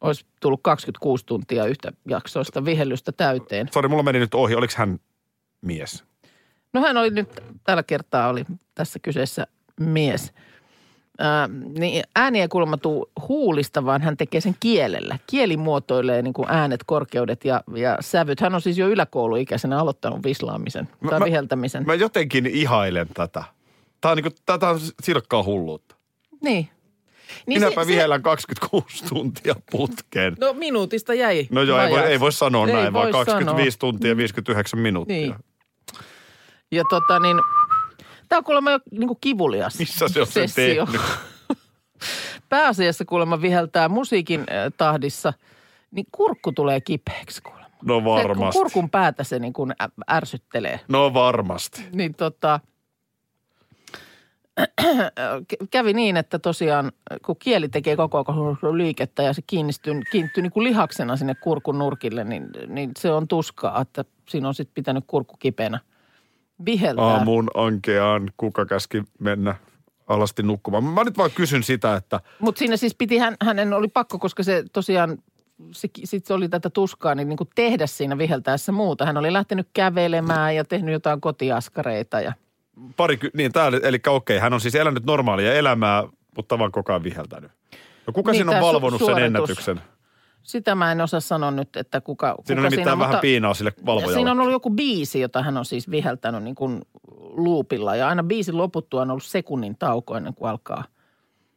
olisi 0.00 0.26
tullut 0.40 0.60
26 0.62 1.26
tuntia 1.26 1.64
yhtä 1.64 1.92
jaksoista 2.08 2.64
vihellystä 2.64 3.12
täyteen. 3.12 3.68
Sori, 3.72 3.88
mulla 3.88 4.02
meni 4.02 4.18
nyt 4.18 4.34
ohi. 4.34 4.54
Oliko 4.54 4.72
hän 4.76 4.98
mies? 5.60 6.04
No 6.72 6.80
hän 6.80 6.96
oli 6.96 7.10
nyt, 7.10 7.28
tällä 7.64 7.82
kertaa 7.82 8.28
oli 8.28 8.44
tässä 8.74 8.98
kyseessä 8.98 9.46
mies. 9.80 10.32
Ää, 11.22 11.48
niin 11.78 12.02
ääni 12.16 12.40
ei 12.40 12.48
kuulemma 12.48 12.76
tuu 12.76 13.10
huulista, 13.28 13.84
vaan 13.84 14.02
hän 14.02 14.16
tekee 14.16 14.40
sen 14.40 14.56
kielellä. 14.60 15.18
Kieli 15.26 15.56
muotoilee 15.56 16.22
niin 16.22 16.32
kuin 16.32 16.46
äänet, 16.50 16.80
korkeudet 16.86 17.44
ja, 17.44 17.62
ja 17.76 17.96
sävyt. 18.00 18.40
Hän 18.40 18.54
on 18.54 18.60
siis 18.60 18.78
jo 18.78 18.88
yläkouluikäisenä 18.88 19.78
aloittanut 19.78 20.22
vislaamisen 20.24 20.88
Mä- 21.00 21.10
tai 21.10 21.18
mä- 21.18 21.24
viheltämisen. 21.24 21.86
Mä 21.86 21.94
jotenkin 21.94 22.46
ihailen 22.46 23.06
tätä. 23.14 23.44
Tää 24.00 24.10
on, 24.10 24.16
niinku, 24.16 24.30
tätä 24.46 24.68
on 24.68 24.80
silkkaa 25.02 25.42
hulluutta. 25.42 25.94
niin. 26.42 26.68
Niin 27.46 27.62
Minäpä 27.62 27.82
se- 27.84 27.88
vihellän 27.88 28.22
26 28.22 29.04
tuntia 29.08 29.54
putkeen. 29.70 30.36
No 30.40 30.52
minuutista 30.52 31.14
jäi. 31.14 31.46
No 31.50 31.62
joo, 31.62 31.80
ei 31.80 31.90
voi, 31.90 32.00
ei 32.00 32.20
voi 32.20 32.32
sanoa 32.32 32.66
Ei 32.66 32.72
näin, 32.72 32.92
vaan 32.92 33.04
voi 33.04 33.12
25 33.12 33.76
sanoa. 33.80 33.92
tuntia 33.92 34.16
59 34.16 34.78
minuuttia. 34.80 35.16
Niin. 35.16 35.34
Ja 36.72 36.82
tota 36.90 37.18
niin, 37.20 37.36
tämä 38.30 38.38
on 38.38 38.44
kuulemma 38.44 38.70
jo 38.70 38.78
niin 38.90 39.10
kivulias 39.20 39.78
Missä 39.78 40.08
se 40.08 40.20
on 40.20 40.26
sen 40.26 40.48
sessio. 40.48 40.86
tehnyt? 40.86 41.00
Pääasiassa 42.48 43.04
kuulemma 43.04 43.42
viheltää 43.42 43.88
musiikin 43.88 44.40
äh, 44.40 44.46
tahdissa, 44.76 45.32
niin 45.90 46.06
kurkku 46.12 46.52
tulee 46.52 46.80
kipeäksi 46.80 47.42
kuulemma. 47.42 47.60
No 47.84 47.94
Se, 47.98 48.02
kun 48.02 48.14
varmasti. 48.14 48.58
kurkun 48.58 48.90
päätä 48.90 49.24
se 49.24 49.38
niin 49.38 49.52
kuin 49.52 49.72
ärsyttelee. 50.10 50.80
No 50.88 51.14
varmasti. 51.14 51.82
Niin 51.92 52.14
tota, 52.14 52.60
kä- 55.52 55.66
kävi 55.70 55.92
niin, 55.92 56.16
että 56.16 56.38
tosiaan 56.38 56.92
kun 57.26 57.36
kieli 57.38 57.68
tekee 57.68 57.96
koko 57.96 58.24
ajan 58.28 58.78
liikettä 58.78 59.22
ja 59.22 59.32
se 59.32 59.42
kiinnistyy, 59.46 60.00
kiinnittyy 60.12 60.42
niin 60.42 60.52
kuin 60.52 60.64
lihaksena 60.64 61.16
sinne 61.16 61.34
kurkun 61.34 61.78
nurkille, 61.78 62.24
niin, 62.24 62.46
niin 62.66 62.90
se 62.98 63.10
on 63.12 63.28
tuskaa, 63.28 63.80
että 63.80 64.04
siinä 64.28 64.48
on 64.48 64.54
sitten 64.54 64.74
pitänyt 64.74 65.04
kurkku 65.06 65.36
kipeänä 65.38 65.80
viheltää. 66.64 67.04
Aamuun 67.04 67.50
ankeaan 67.54 68.30
kuka 68.36 68.66
käski 68.66 69.02
mennä 69.18 69.54
alasti 70.06 70.42
nukkumaan. 70.42 70.84
Mä 70.84 71.04
nyt 71.04 71.18
vaan 71.18 71.30
kysyn 71.34 71.62
sitä, 71.62 71.96
että 71.96 72.20
Mutta 72.38 72.58
siinä 72.58 72.76
siis 72.76 72.94
piti, 72.94 73.18
hän, 73.18 73.36
hänen 73.42 73.72
oli 73.72 73.88
pakko, 73.88 74.18
koska 74.18 74.42
se 74.42 74.64
tosiaan, 74.72 75.18
se, 75.72 75.88
sit 76.04 76.26
se 76.26 76.34
oli 76.34 76.48
tätä 76.48 76.70
tuskaa, 76.70 77.14
niin, 77.14 77.28
niin 77.28 77.36
kuin 77.36 77.50
tehdä 77.54 77.86
siinä 77.86 78.18
viheltäessä 78.18 78.72
muuta. 78.72 79.06
Hän 79.06 79.16
oli 79.16 79.32
lähtenyt 79.32 79.68
kävelemään 79.74 80.56
ja 80.56 80.64
tehnyt 80.64 80.92
jotain 80.92 81.20
kotiaskareita 81.20 82.20
ja 82.20 82.32
pari, 82.96 83.18
niin 83.34 83.52
tää, 83.52 83.70
eli 83.82 83.98
okei, 84.06 84.38
hän 84.38 84.52
on 84.52 84.60
siis 84.60 84.74
elänyt 84.74 85.04
normaalia 85.04 85.54
elämää, 85.54 86.04
mutta 86.36 86.58
vaan 86.58 86.72
koko 86.72 86.92
ajan 86.92 87.02
viheltänyt. 87.02 87.50
No 88.06 88.12
kuka 88.12 88.32
Niin, 88.32 88.38
siinä 88.38 88.50
on 88.50 88.54
tää 88.54 88.60
su- 88.60 88.64
valvonut 88.64 89.02
sen 89.06 89.18
ennätyksen? 89.18 89.80
Sitä 90.42 90.74
mä 90.74 90.92
en 90.92 91.00
osaa 91.00 91.20
sanoa 91.20 91.50
nyt, 91.50 91.76
että 91.76 92.00
kuka, 92.00 92.34
kuka 92.34 92.46
Siinä 92.46 92.62
on 92.62 92.70
nimittäin 92.70 92.98
vähän 92.98 93.10
mutta- 93.10 93.20
piinaa 93.20 93.54
sille 93.54 93.72
valvojalle. 93.86 94.14
Siinä 94.14 94.30
on 94.30 94.40
ollut 94.40 94.52
joku 94.52 94.70
biisi, 94.70 95.20
jota 95.20 95.42
hän 95.42 95.56
on 95.56 95.64
siis 95.64 95.90
viheltänyt 95.90 96.42
niin 96.42 96.54
kuin 96.54 96.82
luupilla 97.18 97.96
ja 97.96 98.08
aina 98.08 98.22
biisin 98.22 98.56
loputtua 98.56 99.02
on 99.02 99.10
ollut 99.10 99.24
sekunnin 99.24 99.76
tauko 99.78 100.16
ennen 100.16 100.34
kuin 100.34 100.50
alkaa. 100.50 100.84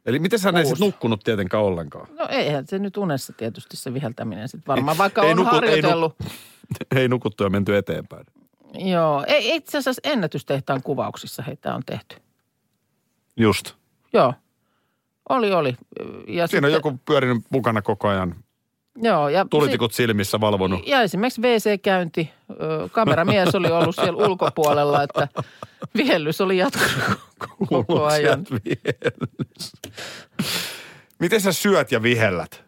Eli 0.06 0.18
miten 0.18 0.38
hän 0.44 0.56
ei 0.56 0.66
sitten 0.66 0.86
nukkunut 0.86 1.24
tietenkään 1.24 1.62
ollenkaan? 1.62 2.06
No 2.18 2.26
eihän 2.30 2.66
se 2.66 2.78
nyt 2.78 2.96
unessa 2.96 3.32
tietysti 3.36 3.76
se 3.76 3.94
viheltäminen 3.94 4.48
sitten 4.48 4.66
varmaan, 4.74 4.98
vaikka 4.98 5.22
Ei 5.22 5.30
on 5.30 5.36
nuku- 5.36 5.48
ei 5.48 5.60
nu- 5.60 5.66
harjoitellut. 5.66 6.14
Ei 6.96 7.08
nukuttu 7.08 7.44
ja 7.44 7.50
menty 7.50 7.76
eteenpäin. 7.76 8.26
Joo, 8.74 9.24
ei 9.26 9.54
itse 9.56 9.78
asiassa 9.78 10.00
ennätystehtaan 10.04 10.82
kuvauksissa 10.82 11.42
heitä 11.42 11.74
on 11.74 11.82
tehty. 11.86 12.16
Just. 13.36 13.72
Joo, 14.12 14.34
oli, 15.28 15.52
oli. 15.52 15.68
Ja 16.28 16.46
Siinä 16.46 16.66
on 16.66 16.72
sitten- 16.72 16.72
joku 16.72 17.00
pyörinyt 17.04 17.44
mukana 17.50 17.82
koko 17.82 18.08
ajan. 18.08 18.34
Joo, 19.02 19.28
ja, 19.28 19.46
Tulitikut 19.50 19.92
silmissä 19.92 20.40
valvonut. 20.40 20.86
ja 20.86 21.02
esimerkiksi 21.02 21.40
WC-käynti. 21.40 22.30
Kameramies 22.92 23.54
oli 23.54 23.72
ollut 23.72 23.94
siellä 23.94 24.26
ulkopuolella, 24.26 25.02
että 25.02 25.28
vihellys 25.96 26.40
oli 26.40 26.58
jatkunut 26.58 27.18
koko 27.68 28.04
ajan. 28.04 28.46
Miten 31.18 31.40
sä 31.40 31.52
syöt 31.52 31.92
ja 31.92 32.02
vihellät? 32.02 32.63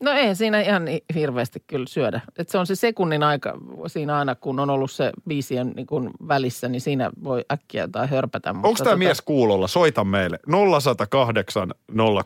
No 0.00 0.10
ei 0.12 0.34
siinä 0.34 0.60
ihan 0.60 0.84
niin 0.84 1.00
hirveästi 1.14 1.62
kyllä 1.66 1.86
syödä. 1.88 2.20
Et 2.38 2.48
se 2.48 2.58
on 2.58 2.66
se 2.66 2.74
sekunnin 2.74 3.22
aika 3.22 3.58
siinä 3.86 4.16
aina, 4.18 4.34
kun 4.34 4.60
on 4.60 4.70
ollut 4.70 4.90
se 4.90 5.12
biisien 5.28 5.72
niin 5.76 5.86
kuin 5.86 6.10
välissä, 6.28 6.68
niin 6.68 6.80
siinä 6.80 7.10
voi 7.24 7.44
äkkiä 7.52 7.82
jotain 7.82 8.08
hörpätä. 8.08 8.50
Onko 8.50 8.74
tämä 8.84 8.96
mies 8.96 9.22
kuulolla? 9.22 9.68
Soita 9.68 10.04
meille. 10.04 10.38
0108 10.80 11.74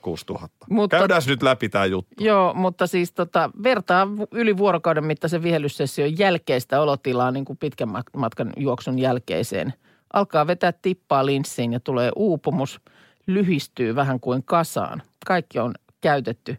06000. 0.03 0.67
Mutta- 0.71 0.99
Käydään 0.99 1.23
nyt 1.27 1.43
läpi 1.43 1.69
tämä 1.69 1.85
juttu. 1.85 2.25
Joo, 2.25 2.55
mutta 2.55 2.87
siis 2.87 3.13
tota, 3.13 3.51
vertaa 3.63 4.09
yli 4.33 4.57
vuorokauden 4.57 5.05
mittaisen 5.05 5.43
vihellyssession 5.43 6.19
jälkeistä 6.19 6.81
olotilaa 6.81 7.31
niin 7.31 7.45
kuin 7.45 7.57
pitkän 7.59 7.89
mat- 7.89 8.19
matkan 8.19 8.53
juoksun 8.57 8.99
jälkeiseen. 8.99 9.73
Alkaa 10.13 10.47
vetää 10.47 10.73
tippaa 10.73 11.27
linssiin 11.27 11.73
ja 11.73 11.81
tulee 11.81 12.11
uupumus. 12.17 12.81
lyhistyy 13.27 13.95
vähän 13.95 14.21
kuin 14.21 14.43
kasaan. 14.45 15.03
Kaikki 15.27 15.59
on 15.59 15.75
käytetty, 16.01 16.57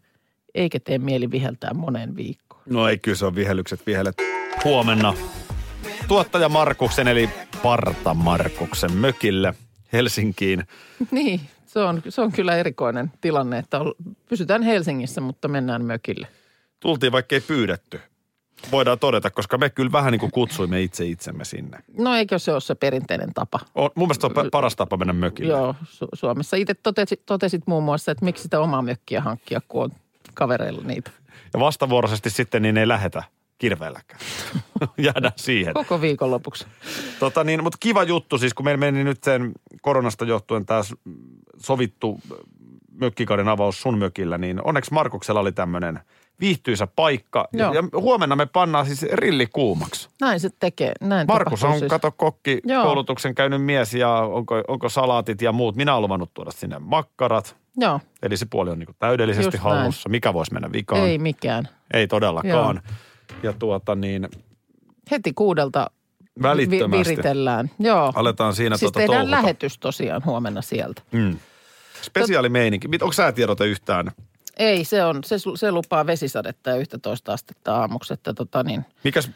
eikä 0.56 0.80
tee 0.80 0.98
mieli 0.98 1.32
viheltää 1.32 1.74
moneen 1.74 2.16
viikkoon. 2.16 2.62
No 2.66 2.88
ei, 2.90 2.98
kyllä 2.98 3.18
se 3.18 3.26
on 3.26 3.36
vihellykset 3.36 3.86
vihellet. 3.86 4.16
Huomenna 4.64 5.14
tuottaja 6.08 6.50
Markuksen 6.50 7.08
eli 7.08 7.30
Parta 7.64 8.14
Markuksen 8.14 8.92
mökille 8.94 9.54
Helsinkiin. 9.94 10.64
Niin, 11.12 11.42
se 11.66 11.80
on, 11.80 12.02
se 12.10 12.22
on 12.22 12.32
kyllä 12.32 12.56
erikoinen 12.58 13.12
tilanne, 13.22 13.58
että 13.58 13.80
pysytään 14.30 14.64
Helsingissä, 14.64 15.22
mutta 15.22 15.48
mennään 15.48 15.86
mökille. 15.86 16.28
Tultiin 16.80 17.12
vaikka 17.12 17.36
ei 17.36 17.42
pyydetty. 17.42 18.02
Voidaan 18.72 19.00
todeta, 19.00 19.30
koska 19.32 19.58
me 19.58 19.70
kyllä 19.70 19.92
vähän 19.92 20.12
niin 20.12 20.20
kuin 20.20 20.32
kutsuimme 20.32 20.82
itse 20.82 21.06
itsemme 21.06 21.46
sinne. 21.46 21.80
No 21.98 22.16
eikö 22.16 22.40
se 22.40 22.52
ole 22.52 22.62
se 22.62 22.76
perinteinen 22.76 23.34
tapa? 23.34 23.60
On, 23.76 23.90
mun 23.96 24.08
mielestä 24.08 24.28
on 24.28 24.34
pa- 24.34 24.50
paras 24.52 24.76
tapa 24.76 24.98
mennä 24.98 25.14
mökille. 25.14 25.54
Joo, 25.54 25.76
Su- 25.84 26.10
Suomessa. 26.14 26.58
Itse 26.58 26.74
totesit, 26.74 27.26
totesit 27.26 27.62
muun 27.68 27.84
muassa, 27.84 28.12
että 28.12 28.26
miksi 28.26 28.44
sitä 28.44 28.60
omaa 28.60 28.82
mökkiä 28.82 29.22
hankkia, 29.22 29.62
kun 29.68 29.84
on 29.84 29.92
kavereilla 30.34 30.82
niitä. 30.84 31.12
Ja 31.54 31.60
vastavuoroisesti 31.60 32.30
sitten 32.30 32.62
niin 32.62 32.78
ei 32.78 32.88
lähetä 32.88 33.24
kirveelläkään. 33.58 34.22
Jäädään 34.98 35.34
siihen. 35.36 35.74
Koko 35.74 36.02
viikonlopuksi. 36.02 36.66
Tota 37.20 37.44
niin, 37.44 37.64
mutta 37.64 37.78
kiva 37.80 38.04
juttu 38.04 38.38
siis, 38.38 38.54
kun 38.54 38.66
meillä 38.66 38.80
meni 38.80 39.04
nyt 39.04 39.24
sen 39.24 39.52
koronasta 39.82 40.26
johtuen 40.26 40.66
tämä 40.66 40.82
sovittu 41.58 42.20
mökkikauden 42.92 43.48
avaus 43.48 43.82
sun 43.82 43.98
mökillä, 43.98 44.38
niin 44.38 44.62
onneksi 44.64 44.94
Markuksella 44.94 45.40
oli 45.40 45.52
tämmöinen 45.52 46.00
viihtyisä 46.40 46.88
paikka. 46.88 47.48
Ja, 47.54 47.66
Joo. 47.66 47.74
ja 47.74 47.84
huomenna 48.02 48.36
me 48.36 48.46
pannaan 48.46 48.86
siis 48.86 49.04
rilli 49.04 49.48
kuumaksi. 49.48 50.10
Näin 50.22 50.40
se 50.40 50.50
tekee. 50.60 50.92
Näin 51.02 51.28
Markus 51.28 51.64
on, 51.64 51.80
siis. 51.80 51.90
kato, 51.90 52.12
kokki, 52.12 52.60
Joo. 52.64 52.84
koulutuksen 52.84 53.36
käynyt 53.36 53.64
mies 53.64 53.94
ja 53.94 54.10
onko, 54.12 54.64
onko 54.68 54.90
salaatit 54.90 55.42
ja 55.42 55.52
muut. 55.52 55.76
Minä 55.76 55.94
olen 55.94 56.02
luvannut 56.02 56.34
tuoda 56.34 56.52
sinne 56.52 56.80
makkarat. 56.80 57.56
Joo, 57.78 58.00
Eli 58.24 58.38
se 58.38 58.46
puoli 58.50 58.70
on 58.70 58.80
niin 58.80 58.96
täydellisesti 59.00 59.58
Just 59.58 59.64
näin. 59.64 59.78
hallussa. 59.78 60.10
Mikä 60.10 60.34
voisi 60.34 60.54
mennä 60.54 60.72
vikaan? 60.72 61.02
ei 61.02 61.18
mikään. 61.18 61.68
Ei 61.94 62.08
todellakaan. 62.08 62.82
Ja 63.44 63.54
tuota 63.54 63.96
niin, 63.96 64.30
Heti 65.12 65.34
kuudelta 65.34 65.90
välittömästi 66.42 67.10
viritellään. 67.10 67.72
Joo. 67.80 68.12
aletaan 68.16 68.56
siinä 68.56 68.78
siis 68.78 68.92
tota 68.92 69.00
tehdään 69.00 69.18
touhuta. 69.28 69.32
lähetys 69.42 69.78
tosiaan 69.80 70.26
huomenna 70.26 70.62
sieltä. 70.62 71.02
Mm. 71.12 71.38
Spesiaalimeininki. 72.02 72.88
Mit- 72.88 73.02
Onko 73.02 73.14
sä 73.14 73.32
tiedota 73.32 73.66
yhtään? 73.66 74.12
Ei, 74.58 74.84
se, 74.86 75.04
on, 75.06 75.24
se, 75.24 75.36
se 75.56 75.72
lupaa 75.72 76.06
vesisadetta 76.06 76.70
ja 76.70 76.76
11 76.76 77.34
astetta 77.34 77.76
aamuksi, 77.76 78.14
että 78.14 78.34
tota 78.34 78.64
niin, 78.64 78.86
Mikäs 79.04 79.32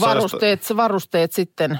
varusteet, 0.00 0.76
varusteet 0.76 1.32
sitten 1.32 1.78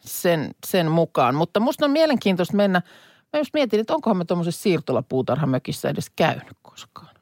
sen, 0.00 0.50
sen 0.66 0.90
mukaan. 0.90 1.34
Mutta 1.34 1.60
musta 1.60 1.84
on 1.84 1.90
mielenkiintoista 1.90 2.56
mennä, 2.56 2.82
mä 3.32 3.40
just 3.40 3.54
mietin, 3.54 3.80
että 3.80 3.94
onkohan 3.94 4.16
me 4.16 4.24
tuommoisessa 4.24 4.62
siirtolapuutarhamökissä 4.62 5.88
edes 5.88 6.10
käynyt 6.16 6.44
koskaan. 6.62 7.16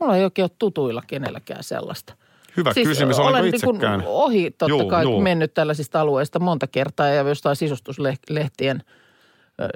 Mulla 0.00 0.16
ei 0.16 0.24
oikein 0.24 0.44
ole 0.44 0.50
tutuilla 0.58 1.02
kenelläkään 1.06 1.64
sellaista. 1.64 2.14
Hyvä 2.56 2.72
siis 2.72 2.88
kysymys, 2.88 3.18
olen 3.18 3.28
olenko 3.28 3.44
niin 3.44 3.54
itse 3.54 3.66
kuin 3.66 3.78
käynyt? 3.78 4.06
ohi 4.08 4.50
totta 4.50 4.68
Juu, 4.68 4.88
kai 4.88 5.02
juu. 5.04 5.20
mennyt 5.20 5.54
tällaisista 5.54 6.00
alueista 6.00 6.38
monta 6.38 6.66
kertaa 6.66 7.06
ja 7.08 7.22
jostain 7.28 7.56
sisustuslehtien 7.56 8.82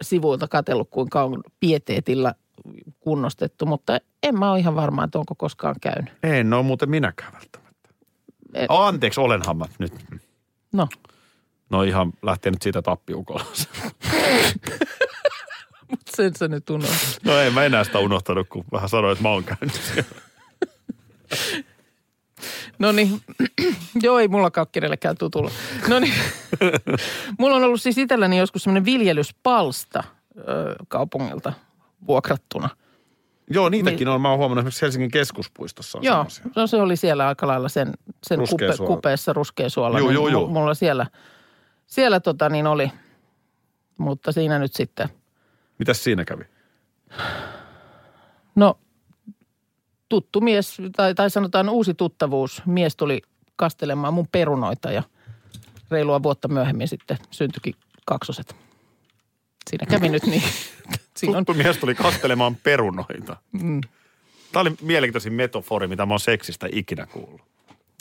sivuilta 0.03 0.49
katsellut, 0.49 0.91
kuinka 0.91 1.23
on 1.23 1.43
pieteetillä 1.61 2.35
kunnostettu, 3.01 3.67
mutta 3.67 3.99
en 4.23 4.39
mä 4.39 4.51
ole 4.51 4.59
ihan 4.59 4.77
varma, 4.77 5.05
että 5.05 5.19
onko 5.19 5.35
koskaan 5.35 5.75
käynyt. 5.81 6.13
En 6.23 6.53
ole 6.53 6.63
muuten 6.63 6.91
minäkään 6.91 7.33
välttämättä. 7.33 7.89
En. 8.55 8.67
Oh, 8.73 8.81
anteeksi, 8.81 9.21
olenhan 9.21 9.57
mä 9.57 9.65
nyt. 9.79 9.93
No, 10.73 10.89
No 11.71 11.83
ihan 11.83 12.13
lähtee 12.23 12.53
nyt 12.53 12.63
siitä 12.63 12.83
tappiukolla. 12.83 13.45
sen 16.17 16.37
sä 16.37 16.49
nyt 16.49 16.71
unohdit. 16.71 17.19
No 17.25 17.39
ei 17.39 17.51
mä 17.51 17.65
enää 17.65 17.85
sitä 17.85 17.99
unohtanut, 17.99 18.49
kun 18.49 18.65
vähän 18.73 18.89
sanoin, 18.89 19.13
että 19.13 19.23
mä 19.23 19.29
oon 19.29 19.45
käynyt 19.45 19.75
siellä. 19.95 20.11
No 22.79 22.93
niin, 22.93 23.21
joo 24.03 24.19
ei 24.19 24.29
mullakaan 24.29 24.63
ole 24.63 24.69
kenellekään 24.73 25.17
tutulla. 25.19 25.51
No 25.89 25.99
niin, 25.99 26.15
mulla 27.39 27.57
on 27.57 27.65
ollut 27.65 27.83
siis 27.83 27.99
itselläni 27.99 28.39
joskus 28.39 28.63
semmoinen 28.63 28.85
viljelyspalsta 28.85 30.05
ö, 30.39 30.43
kaupungilta 30.89 31.53
vuokrattuna. 32.07 32.69
Joo, 33.51 33.69
niitäkin 33.69 34.09
on. 34.09 34.21
Mä 34.21 34.29
oon 34.31 34.39
huomannut 34.39 34.63
esimerkiksi 34.63 34.83
Helsingin 34.83 35.11
keskuspuistossa 35.11 35.99
on 35.99 36.05
Joo, 36.05 36.15
semmosia. 36.17 36.45
no 36.57 36.67
se 36.67 36.77
oli 36.77 36.97
siellä 36.97 37.29
aika 37.29 37.47
lailla 37.47 37.69
sen, 37.69 37.93
sen 38.23 38.41
kupe, 38.51 38.67
kupeessa 38.87 39.33
ruskeasuola. 39.33 39.99
Juu, 39.99 40.09
niin 40.09 40.33
juu. 40.33 40.47
mu- 40.47 40.51
Mulla 40.51 40.75
siellä, 40.75 41.07
siellä 41.87 42.21
tota 42.21 42.49
niin 42.49 42.67
oli, 42.67 42.91
mutta 43.99 44.33
siinä 44.33 44.59
nyt 44.59 44.75
sitten, 44.75 45.09
Mitäs 45.79 46.05
siinä 46.05 46.25
kävi? 46.25 46.45
no 48.55 48.79
tuttu 50.09 50.41
mies, 50.41 50.77
tai, 50.97 51.15
tai 51.15 51.31
sanotaan 51.31 51.69
uusi 51.69 51.95
tuttavuus, 51.95 52.63
mies 52.67 52.97
tuli 52.97 53.23
kastelemaan 53.57 54.15
mun 54.15 54.29
perunoita 54.33 54.93
ja 54.93 55.03
reilua 55.91 56.23
vuotta 56.23 56.49
myöhemmin 56.49 56.89
sitten 56.89 57.19
syntyikin 57.31 57.75
kaksoset. 58.07 58.57
Siinä 59.71 59.87
kävi 59.87 60.09
nyt 60.09 60.23
niin. 60.23 60.43
Siinä 61.17 61.39
on, 61.39 61.45
Tuttu 61.45 61.63
mies 61.63 61.79
tuli 61.79 61.95
kastelemaan 61.95 62.57
perunoita. 62.57 63.37
Mm. 63.53 63.81
Tämä 64.53 64.61
oli 64.61 64.73
mielenkiintoisin 64.81 65.33
metafori, 65.33 65.89
mitä 65.89 66.07
mä 66.07 66.13
oon 66.13 66.21
seksistä 66.21 66.69
ikinä 66.73 67.07
kuullut. 67.07 67.54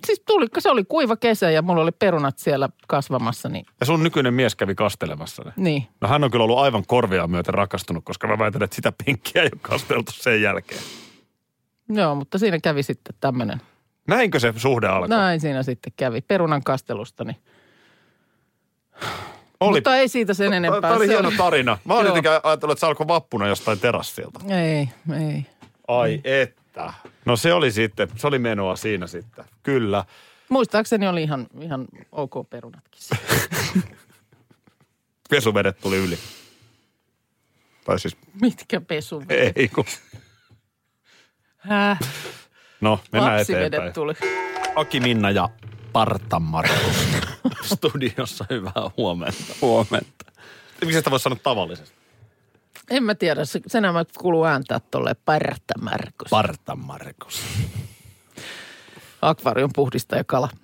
Siis 0.05 0.22
tuli, 0.27 0.48
se 0.60 0.69
oli 0.69 0.83
kuiva 0.83 1.15
kesä 1.15 1.50
ja 1.51 1.62
mulla 1.62 1.81
oli 1.81 1.91
perunat 1.91 2.38
siellä 2.39 2.69
kasvamassa, 2.88 3.50
niin, 3.50 3.65
Ja 3.79 3.86
sun 3.86 4.03
nykyinen 4.03 4.33
mies 4.33 4.55
kävi 4.55 4.75
kastelemassa 4.75 5.43
ne. 5.43 5.53
niin. 5.55 5.88
No 6.01 6.07
hän 6.07 6.24
on 6.24 6.31
kyllä 6.31 6.43
ollut 6.43 6.57
aivan 6.60 6.83
korvia 6.88 7.27
myöten 7.27 7.53
rakastunut, 7.53 8.03
koska 8.05 8.27
mä 8.27 8.39
väitän, 8.39 8.63
että 8.63 8.75
sitä 8.75 8.93
penkkiä 9.05 9.41
ei 9.41 9.50
ole 9.53 9.60
kasteltu 9.62 10.12
sen 10.12 10.41
jälkeen. 10.41 10.81
Joo, 11.89 12.15
mutta 12.15 12.38
siinä 12.38 12.60
kävi 12.60 12.83
sitten 12.83 13.15
tämmöinen. 13.19 13.62
Näinkö 14.07 14.39
se 14.39 14.53
suhde 14.55 14.88
alkoi? 14.88 15.10
Näin 15.10 15.39
siinä 15.39 15.63
sitten 15.63 15.93
kävi. 15.98 16.22
Perunan 16.22 16.63
kastelusta, 16.63 17.24
niin. 17.24 17.38
Oli. 19.60 19.77
Mutta 19.77 19.98
ei 19.98 20.07
siitä 20.07 20.33
sen 20.33 20.53
enempää. 20.53 20.81
Tämä 20.81 20.93
oli 20.95 21.07
Se 21.07 21.13
hieno 21.13 21.31
tarina. 21.38 21.77
Mä 21.86 22.01
jotenkin 22.01 22.31
ajatellut, 22.31 22.72
että 22.72 22.79
se 22.79 22.86
alkoi 22.86 23.07
vappuna 23.07 23.48
jostain 23.48 23.79
terassilta. 23.79 24.39
Ei, 24.50 24.89
ei. 25.19 25.45
Ai 25.88 26.22
että. 26.74 26.94
No 27.25 27.36
se 27.38 27.53
oli 27.53 27.72
sitten, 27.72 28.10
se 28.15 28.27
oli 28.27 28.39
menoa 28.39 28.75
siinä 28.75 29.08
sitten. 29.08 29.46
Kyllä. 29.63 30.06
Muistaakseni 30.50 31.08
oli 31.08 31.24
ihan, 31.24 31.48
ihan 31.62 31.86
ok 32.12 32.50
perunatkin. 32.50 33.01
Pesuvedet 35.30 35.80
tuli 35.82 35.98
yli. 35.98 36.20
Tai 37.86 38.00
siis, 38.00 38.18
Mitkä 38.42 38.82
pesu? 38.82 39.24
ei 39.56 39.68
kun. 39.68 39.86
Häh? 41.58 42.00
No, 42.82 43.00
mennään 43.12 43.38
Lapsivedet 43.38 43.68
eteenpäin. 43.68 43.94
tuli. 43.94 44.13
Aki 44.75 45.00
Minna 45.00 45.32
ja 45.32 45.50
Parta 45.94 46.39
Markus 46.39 46.96
studiossa. 47.74 48.46
Hyvää 48.50 48.74
huomenta. 48.98 49.53
Huomenta. 49.62 50.25
Miksi 50.82 50.98
sitä 50.98 51.12
voisi 51.12 51.24
sanoa 51.24 51.39
tavallisesti? 51.44 51.96
En 52.90 53.04
mä 53.04 53.16
tiedä, 53.16 53.46
se- 53.46 53.62
sen 53.68 53.84
mä 53.84 54.06
kuuluu 54.18 54.46
ääntää 54.46 54.80
tolleen 54.92 55.16
parta 55.25 55.74
Markus. 55.82 56.30
Parta 56.30 56.75
Markus. 56.75 57.42
Akvaarion 59.22 59.70
puhdistaja 59.75 60.24
kala. 60.24 60.50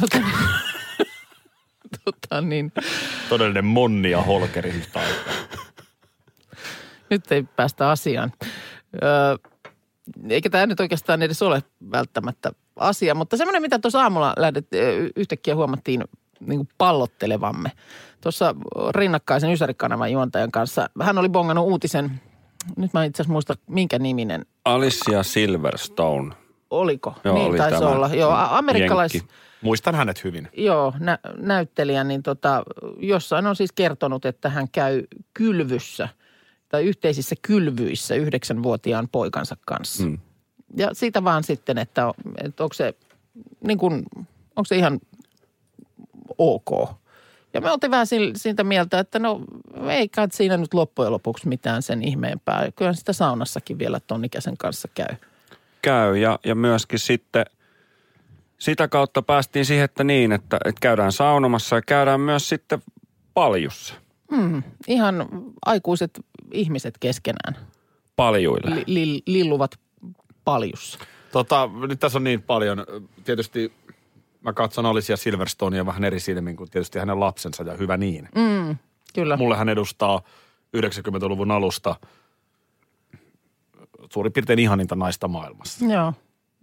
Tota, 0.00 0.18
tota 2.04 2.40
niin, 2.40 2.72
Todellinen 3.28 3.64
monni 3.64 4.10
ja 4.10 4.22
holkeri 4.22 4.70
yhtä 4.70 5.00
aikaa. 5.00 5.34
nyt 7.10 7.32
ei 7.32 7.42
päästä 7.42 7.90
asiaan. 7.90 8.32
Öö, 9.02 9.36
eikä 10.28 10.50
tämä 10.50 10.66
nyt 10.66 10.80
oikeastaan 10.80 11.22
edes 11.22 11.42
ole 11.42 11.62
välttämättä 11.92 12.52
asia, 12.76 13.14
mutta 13.14 13.36
semmoinen, 13.36 13.62
mitä 13.62 13.78
tuossa 13.78 14.02
aamulla 14.02 14.34
lähdet, 14.36 14.66
yhtäkkiä 15.16 15.54
huomattiin 15.54 16.04
niin 16.40 16.58
kuin 16.58 16.68
pallottelevamme. 16.78 17.72
Tuossa 18.20 18.54
rinnakkaisen 18.94 19.52
Ysärikanavan 19.52 20.12
juontajan 20.12 20.50
kanssa, 20.50 20.90
hän 21.02 21.18
oli 21.18 21.28
bongannut 21.28 21.66
uutisen, 21.66 22.20
nyt 22.76 22.92
mä 22.92 23.04
itse 23.04 23.22
asiassa 23.22 23.32
muista 23.32 23.54
minkä 23.66 23.98
niminen, 23.98 24.46
Alicia 24.64 25.22
Silverstone. 25.22 26.34
oliko? 26.70 27.14
Joo, 27.24 27.34
niin 27.34 27.46
oli 27.46 27.58
taisi 27.58 27.78
tämä 27.78 27.90
olla. 27.90 28.08
Joo, 28.08 28.30
amerikkalais... 28.50 29.14
jenkki. 29.14 29.34
Muistan 29.62 29.94
hänet 29.94 30.24
hyvin. 30.24 30.48
Joo, 30.56 30.92
nä- 31.00 31.18
näyttelijä, 31.36 32.04
niin 32.04 32.22
tota, 32.22 32.62
jossain 32.98 33.46
on 33.46 33.56
siis 33.56 33.72
kertonut, 33.72 34.24
että 34.24 34.48
hän 34.48 34.68
käy 34.72 35.02
kylvyssä 35.34 36.08
tai 36.68 36.84
yhteisissä 36.84 37.34
kylvyissä 37.42 38.14
yhdeksänvuotiaan 38.14 39.08
poikansa 39.12 39.56
kanssa. 39.66 40.02
Mm. 40.06 40.18
Ja 40.76 40.88
siitä 40.92 41.24
vaan 41.24 41.44
sitten, 41.44 41.78
että, 41.78 42.06
on- 42.06 42.14
että 42.44 42.62
onko 42.64 42.74
se, 42.74 42.94
niin 43.66 43.78
kuin, 43.78 44.02
onko 44.56 44.64
se 44.64 44.76
ihan 44.76 45.00
ok. 46.38 46.88
Ja 47.54 47.60
me 47.60 47.70
oltiin 47.70 47.90
vähän 47.90 48.06
siitä 48.36 48.64
mieltä, 48.64 48.98
että 48.98 49.18
no 49.18 49.40
ei 49.88 50.08
kai 50.08 50.28
siinä 50.32 50.56
nyt 50.56 50.74
loppujen 50.74 51.12
lopuksi 51.12 51.48
mitään 51.48 51.82
sen 51.82 52.02
ihmeempää. 52.02 52.68
Kyllähän 52.76 52.94
sitä 52.94 53.12
saunassakin 53.12 53.78
vielä 53.78 54.00
ton 54.00 54.24
ikäisen 54.24 54.56
kanssa 54.56 54.88
käy. 54.94 55.16
Käy 55.82 56.16
ja, 56.16 56.38
ja 56.44 56.54
myöskin 56.54 56.98
sitten 56.98 57.44
sitä 58.58 58.88
kautta 58.88 59.22
päästiin 59.22 59.64
siihen, 59.64 59.84
että 59.84 60.04
niin, 60.04 60.32
että, 60.32 60.58
että 60.64 60.80
käydään 60.80 61.12
saunomassa 61.12 61.76
ja 61.76 61.82
käydään 61.82 62.20
myös 62.20 62.48
sitten 62.48 62.82
paljussa. 63.34 63.94
Mm, 64.30 64.62
ihan 64.88 65.28
aikuiset 65.66 66.20
ihmiset 66.52 66.98
keskenään 66.98 67.66
Paljuille. 68.16 68.74
li, 68.74 68.84
li, 68.86 69.22
lilluvat 69.26 69.70
paljussa? 70.44 70.98
Tota, 71.32 71.70
nyt 71.88 72.00
tässä 72.00 72.18
on 72.18 72.24
niin 72.24 72.42
paljon. 72.42 72.86
Tietysti 73.24 73.72
mä 74.44 74.52
katson 74.52 74.86
Alicia 74.86 75.16
Silverstonea 75.16 75.86
vähän 75.86 76.04
eri 76.04 76.20
silmin 76.20 76.56
kuin 76.56 76.70
tietysti 76.70 76.98
hänen 76.98 77.20
lapsensa 77.20 77.62
ja 77.62 77.76
hyvä 77.76 77.96
niin. 77.96 78.28
Mm, 78.34 78.76
kyllä. 79.14 79.36
Mulle 79.36 79.56
hän 79.56 79.68
edustaa 79.68 80.22
90-luvun 80.76 81.50
alusta 81.50 81.96
suurin 84.12 84.32
piirtein 84.32 84.58
ihaninta 84.58 84.96
naista 84.96 85.28
maailmassa. 85.28 85.86
Joo. 85.86 86.12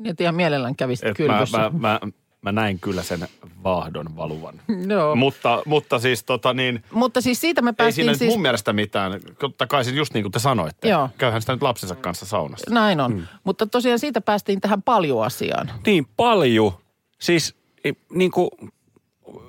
Että 0.06 0.24
ihan 0.24 0.36
mielellään 0.36 0.76
kävisit 0.76 1.06
Et 1.06 1.20
mä, 1.20 1.46
mä, 1.60 1.72
mä, 1.80 2.00
mä 2.42 2.52
näin 2.52 2.80
kyllä 2.80 3.04
sen 3.04 3.28
vaahdon 3.64 4.16
valuvan. 4.16 4.62
Joo. 4.88 5.16
Mutta, 5.16 5.62
mutta 5.66 6.00
siis 6.00 6.24
tota 6.24 6.54
niin, 6.54 6.84
Mutta 6.92 7.22
siis 7.22 7.42
siitä 7.42 7.62
me 7.62 7.70
ei 7.70 7.74
päästiin 7.74 7.96
siinä 7.96 8.12
nyt 8.12 8.20
siis... 8.20 8.32
mun 8.32 8.42
mielestä 8.42 8.74
mitään. 8.74 9.20
Totta 9.40 9.68
kai 9.68 9.86
se 9.86 9.92
just 9.92 10.14
niin 10.14 10.24
kuin 10.24 10.32
te 10.32 10.40
sanoitte. 10.40 10.90
Joo. 10.90 11.10
Käyhän 11.18 11.42
sitä 11.42 11.54
nyt 11.54 11.62
lapsensa 11.62 11.96
kanssa 11.96 12.26
saunassa. 12.26 12.74
Näin 12.74 13.02
on. 13.02 13.14
Mm. 13.14 13.28
Mutta 13.44 13.68
tosiaan 13.68 14.00
siitä 14.00 14.22
päästiin 14.22 14.62
tähän 14.62 14.82
paljon 14.82 15.26
asiaan. 15.26 15.72
Niin 15.86 16.08
paljon. 16.18 16.74
Siis 17.20 17.61
niin 18.14 18.32
kuin 18.32 18.50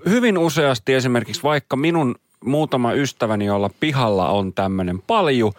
hyvin 0.09 0.39
useasti 0.39 0.95
esimerkiksi 0.95 1.43
vaikka 1.43 1.77
minun 1.77 2.15
muutama 2.45 2.93
ystäväni, 2.93 3.45
jolla 3.45 3.71
pihalla 3.81 4.29
on 4.29 4.53
tämmöinen 4.53 5.03
palju, 5.07 5.53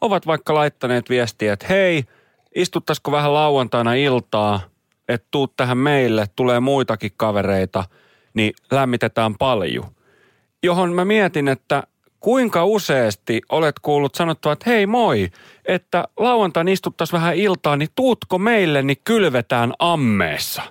ovat 0.00 0.26
vaikka 0.26 0.54
laittaneet 0.54 1.10
viestiä, 1.10 1.52
että 1.52 1.66
hei, 1.68 2.04
istuttaisiko 2.54 3.12
vähän 3.12 3.34
lauantaina 3.34 3.94
iltaa, 3.94 4.60
että 5.08 5.28
tuut 5.30 5.56
tähän 5.56 5.78
meille, 5.78 6.26
tulee 6.36 6.60
muitakin 6.60 7.12
kavereita, 7.16 7.84
niin 8.34 8.54
lämmitetään 8.70 9.34
palju. 9.38 9.84
Johon 10.62 10.92
mä 10.92 11.04
mietin, 11.04 11.48
että 11.48 11.82
kuinka 12.20 12.64
useasti 12.64 13.40
olet 13.48 13.78
kuullut 13.82 14.14
sanottava, 14.14 14.52
että 14.52 14.70
hei 14.70 14.86
moi, 14.86 15.30
että 15.64 16.08
lauantaina 16.16 16.70
istuttaisiin 16.70 17.20
vähän 17.20 17.36
iltaa, 17.36 17.76
niin 17.76 17.88
tuutko 17.94 18.38
meille, 18.38 18.82
niin 18.82 19.00
kylvetään 19.04 19.72
ammeessa. 19.78 20.62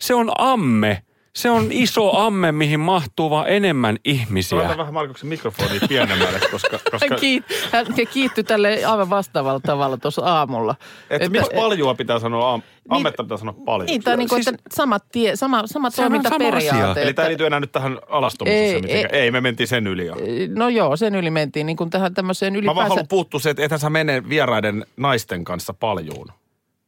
Se 0.00 0.14
on 0.14 0.32
amme. 0.38 1.02
Se 1.36 1.50
on 1.50 1.66
iso 1.70 2.16
amme, 2.16 2.52
mihin 2.52 2.80
mahtuu 2.80 3.30
vaan 3.30 3.48
enemmän 3.48 3.96
ihmisiä. 4.04 4.58
Laita 4.58 4.76
vähän 4.78 4.94
Markuksen 4.94 5.28
mikrofonia 5.28 5.80
pienemmälle, 5.88 6.40
koska... 6.50 6.78
koska 6.90 7.06
Hän, 7.10 7.20
kiit, 7.20 7.44
hän 7.72 7.86
kiittyi 8.12 8.44
tälle 8.44 8.84
aivan 8.84 9.10
vastaavalla 9.10 9.60
tavalla 9.60 9.96
tuossa 9.96 10.22
aamulla. 10.24 10.74
että 11.10 11.28
miksi 11.28 11.50
paljua 11.54 11.94
pitää 11.94 12.18
sanoa, 12.18 12.52
am, 12.52 12.62
ammetta 12.88 13.24
pitää 13.24 13.36
sanoa 13.36 13.54
paljon. 13.64 13.86
Niin, 13.86 14.02
tai 14.02 14.16
niin 14.16 14.28
kuin, 14.28 14.44
Siis- 14.44 14.54
että 14.54 14.70
sama, 14.76 14.98
tie, 15.00 15.36
sama, 15.36 15.62
sama 15.66 15.86
on 15.86 15.92
sama 15.92 16.08
toimintaperiaate. 16.08 16.68
asia. 16.70 17.02
Eli 17.02 17.10
että- 17.10 17.12
tämä 17.12 17.26
ei 17.26 17.30
liity 17.30 17.46
enää 17.46 17.60
nyt 17.60 17.72
tähän 17.72 17.98
alastomuuteen 18.08 18.64
Ei, 18.76 18.80
mitenkään. 18.82 19.14
Ei, 19.14 19.30
me 19.30 19.40
mentiin 19.40 19.68
sen 19.68 19.86
yli 19.86 20.06
jo. 20.06 20.16
No 20.54 20.68
joo, 20.68 20.96
sen 20.96 21.14
yli 21.14 21.30
mentiin 21.30 21.66
niin 21.66 21.76
kuin 21.76 21.90
tähän 21.90 22.14
tämmöiseen 22.14 22.52
Mä 22.52 22.56
vaan 22.56 22.64
ylipäänsä. 22.64 22.88
haluan 22.88 23.08
puuttua 23.08 23.40
se, 23.40 23.50
että 23.50 23.62
ethän 23.64 23.80
sä 23.80 23.90
mene 23.90 24.28
vieraiden 24.28 24.86
naisten 24.96 25.44
kanssa 25.44 25.74
paljuun. 25.74 26.28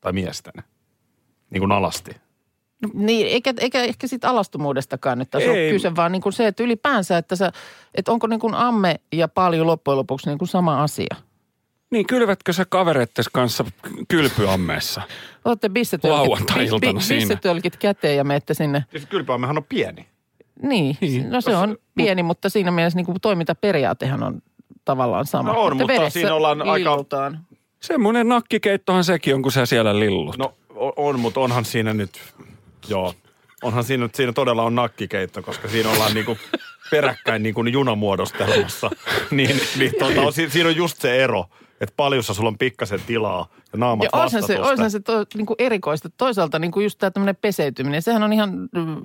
Tai 0.00 0.12
miesten. 0.12 0.54
Niin 1.50 1.60
kuin 1.60 1.72
alasti. 1.72 2.10
Niin, 2.94 3.26
eikä, 3.26 3.54
eikä 3.60 3.82
ehkä 3.82 4.06
siitä 4.06 4.28
alastumuudestakaan 4.30 5.18
nyt 5.18 5.30
tässä 5.30 5.50
ole 5.50 5.70
kyse, 5.70 5.96
vaan 5.96 6.12
niin 6.12 6.22
kuin 6.22 6.32
se, 6.32 6.46
että 6.46 6.62
ylipäänsä, 6.62 7.18
että, 7.18 7.36
sä, 7.36 7.52
että 7.94 8.12
onko 8.12 8.26
niin 8.26 8.40
kuin 8.40 8.54
amme 8.54 9.00
ja 9.12 9.28
paljon 9.28 9.66
loppujen 9.66 9.98
lopuksi 9.98 10.28
niin 10.28 10.38
kuin 10.38 10.48
sama 10.48 10.82
asia. 10.82 11.16
Niin 11.90 12.06
kylvätkö 12.06 12.52
sä 12.52 12.64
kavereittes 12.68 13.28
kanssa 13.28 13.64
kylpyammeessa? 14.08 15.02
Olette 15.44 15.68
bissetölkit, 15.68 16.48
siinä. 17.02 17.20
bissetölkit 17.20 17.76
käteen 17.76 18.16
ja 18.16 18.24
menette 18.24 18.54
sinne. 18.54 18.84
Siis 18.90 19.06
kylpyammehan 19.06 19.56
on 19.58 19.64
pieni. 19.68 20.06
Niin, 20.62 20.96
Niin. 21.00 21.30
no 21.30 21.40
se 21.40 21.56
on 21.56 21.76
pieni, 21.94 22.22
mutta 22.22 22.48
siinä 22.48 22.70
mielessä 22.70 22.96
niin 22.96 23.06
kuin 23.06 23.20
toimintaperiaatehan 23.20 24.22
on 24.22 24.42
tavallaan 24.84 25.26
sama. 25.26 25.52
No 25.52 25.60
on, 25.60 25.76
mutta 25.76 25.92
vedessä 25.92 26.20
siinä 26.20 26.34
ollaan 26.34 26.62
aika- 26.62 26.90
lillutaan. 26.90 27.40
Semmoinen 27.80 28.28
nakkikeittohan 28.28 29.04
sekin 29.04 29.34
on, 29.34 29.42
kun 29.42 29.52
sä 29.52 29.66
siellä 29.66 29.98
lillut. 29.98 30.38
No 30.38 30.54
on, 30.96 31.20
mutta 31.20 31.40
onhan 31.40 31.64
siinä 31.64 31.94
nyt, 31.94 32.10
joo. 32.88 33.14
Onhan 33.62 33.84
siinä, 33.84 34.08
siinä 34.14 34.32
todella 34.32 34.62
on 34.62 34.74
nakkikeitto, 34.74 35.42
koska 35.42 35.68
siinä 35.68 35.90
ollaan 35.90 36.14
niinku 36.14 36.36
peräkkäin 36.90 37.42
niinku 37.42 37.64
junamuodostelmassa. 37.66 38.90
niin, 39.30 39.60
niin 39.78 39.92
tota, 39.98 40.20
on, 40.20 40.32
si- 40.32 40.50
siinä 40.50 40.68
on 40.68 40.76
just 40.76 41.00
se 41.00 41.24
ero, 41.24 41.44
että 41.80 41.94
paljussa 41.96 42.34
sulla 42.34 42.48
on 42.48 42.58
pikkasen 42.58 43.00
tilaa 43.06 43.48
ja 43.72 43.78
naamat 43.78 44.04
Ja 44.12 44.20
olisihan 44.20 44.42
se, 44.46 44.60
olisihan 44.60 44.90
se 44.90 45.00
to, 45.00 45.24
niin 45.34 45.46
kuin 45.46 45.56
erikoista. 45.58 46.08
Toisaalta 46.16 46.58
niin 46.58 46.70
kuin 46.70 46.84
just 46.84 46.98
tämä 46.98 47.10
tämmöinen 47.10 47.36
peseytyminen, 47.36 48.02
sehän 48.02 48.22
on 48.22 48.32
ihan 48.32 48.50
mm, 48.74 48.96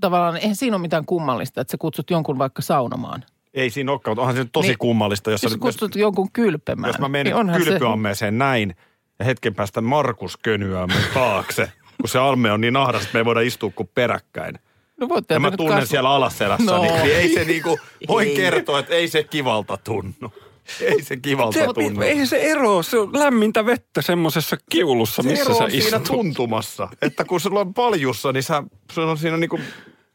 tavallaan, 0.00 0.36
eihän 0.36 0.56
siinä 0.56 0.76
ole 0.76 0.82
mitään 0.82 1.06
kummallista, 1.06 1.60
että 1.60 1.70
sä 1.70 1.78
kutsut 1.78 2.10
jonkun 2.10 2.38
vaikka 2.38 2.62
saunomaan. 2.62 3.24
Ei 3.54 3.70
siinä 3.70 3.92
olekaan, 3.92 4.12
mutta 4.12 4.20
onhan 4.22 4.36
se 4.36 4.42
nyt 4.42 4.52
tosi 4.52 4.68
Niin, 4.68 4.78
kummallista, 4.78 5.30
jos, 5.30 5.42
Jos 5.42 5.52
sä, 5.52 5.58
sä 5.58 5.66
jos, 5.66 5.74
kutsut 5.74 5.96
jonkun 5.96 6.32
kylpemään. 6.32 6.88
jos 6.88 6.98
mä 6.98 7.08
menen 7.08 7.24
niin 7.24 7.34
onhan 7.36 7.62
se- 7.64 7.70
kylpyammeeseen 7.70 8.38
näin 8.38 8.74
ja 9.18 9.24
hetken 9.24 9.54
päästä 9.54 9.80
Markus 9.80 10.36
könyää 10.36 10.86
mun 10.86 11.02
taakse, 11.14 11.72
kun 12.00 12.08
se 12.08 12.18
amme 12.18 12.52
on 12.52 12.60
niin 12.60 12.76
ahdas, 12.76 13.02
että 13.02 13.14
me 13.14 13.20
ei 13.20 13.24
voida 13.24 13.40
istua 13.40 13.70
kuin 13.74 13.90
peräkkäin. 13.94 14.58
No 15.00 15.08
voitte 15.08 15.34
Ja 15.34 15.40
mä 15.40 15.50
tunnen 15.50 15.78
kasva- 15.78 15.86
siellä 15.90 16.10
alaselässä, 16.10 16.72
No. 16.72 16.82
niin, 16.82 16.94
niin 17.02 17.16
ei 17.16 17.34
se 17.34 17.44
niinku, 17.44 17.78
voin 18.08 18.28
Ei. 18.28 18.36
kertoa, 18.36 18.78
että 18.78 18.94
ei 18.94 19.08
se 19.08 19.22
kivalta 19.24 19.76
tunnu. 19.76 20.32
Ei 20.80 21.02
se 21.02 21.16
kivalta 21.16 21.58
Se, 21.58 21.66
tunnu. 21.74 22.02
ei 22.02 22.26
se 22.26 22.36
ero, 22.36 22.82
se 22.82 22.98
on 22.98 23.10
lämmintä 23.12 23.66
vettä 23.66 24.02
semmoisessa 24.02 24.56
kiulussa, 24.70 25.22
se 25.22 25.28
missä 25.28 25.44
ero 25.44 25.54
sä 25.54 25.64
on 25.64 25.70
siinä 25.70 25.84
istut. 25.86 26.02
tuntumassa, 26.04 26.88
että 27.02 27.24
kun 27.24 27.40
sulla 27.40 27.60
on 27.60 27.74
paljussa, 27.74 28.32
niin 28.32 28.42
sä, 28.42 28.62
sulla 28.92 29.10
on 29.10 29.18
siinä 29.18 29.36
niinku 29.36 29.60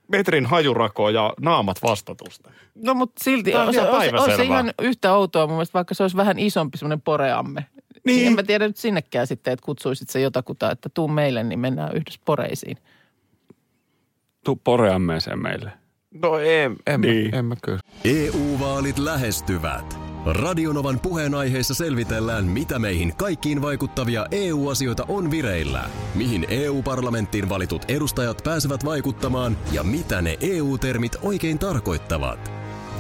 metrin 0.08 0.46
hajurako 0.46 1.10
ja 1.10 1.34
naamat 1.42 1.84
vastatusta. 1.84 2.52
No 2.76 2.94
mutta 2.94 3.24
silti, 3.24 3.56
on 3.56 3.68
on 3.68 3.74
se, 3.74 3.80
ihan 3.82 3.94
on, 3.96 4.02
se, 4.04 4.16
on 4.32 4.36
se 4.38 4.44
ihan 4.44 4.74
yhtä 4.82 5.14
outoa 5.14 5.48
mun 5.48 5.56
mielestä, 5.56 5.74
vaikka 5.74 5.94
se 5.94 6.04
olisi 6.04 6.18
vähän 6.18 6.40
isompi 6.40 6.78
semmoinen 6.78 7.02
poreamme. 7.02 7.66
Niin. 8.06 8.16
Niin. 8.18 8.28
En 8.28 8.34
mä 8.34 8.44
tiedä 8.44 8.68
nyt 8.68 8.78
sinnekään 8.78 9.28
sitten, 9.28 9.54
että 9.54 9.66
kutsuisit 9.66 10.10
se 10.10 10.20
jotakuta, 10.20 10.72
että 10.72 10.90
tuu 10.94 11.08
meille, 11.08 11.44
niin 11.44 11.60
mennään 11.60 11.96
yhdessä 11.96 12.20
poreisiin. 12.26 12.78
Tuu 14.44 14.56
poreammeeseen 14.64 15.40
meille. 15.40 15.72
No 16.24 16.40
en, 16.40 16.76
en, 16.88 17.02
Niin. 17.02 17.32
mä, 17.32 17.38
en 17.40 17.46
mä 17.46 17.56
kyllä. 17.64 17.80
EU-vaalit 18.04 18.98
lähestyvät. 18.98 19.98
Radionovan 20.26 21.00
puheenaiheessa 21.00 21.74
selvitellään, 21.74 22.46
mitä 22.46 22.80
meihin 22.80 23.16
kaikkiin 23.16 23.62
vaikuttavia 23.62 24.26
EU-asioita 24.32 25.06
on 25.08 25.32
vireillä, 25.32 25.90
mihin 26.16 26.46
EU-parlamenttiin 26.50 27.50
valitut 27.50 27.86
edustajat 27.88 28.42
pääsevät 28.44 28.86
vaikuttamaan 28.86 29.58
ja 29.72 29.84
mitä 29.84 30.22
ne 30.22 30.38
EU-termit 30.42 31.16
oikein 31.22 31.60
tarkoittavat. 31.60 32.65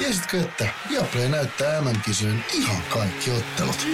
Tiesitkö, 0.00 0.40
että 0.40 0.68
Viaplay 0.90 1.28
näyttää 1.28 1.80
MM-kisojen 1.80 2.44
ihan 2.54 2.82
kaikki 2.88 3.30
ottelut? 3.30 3.86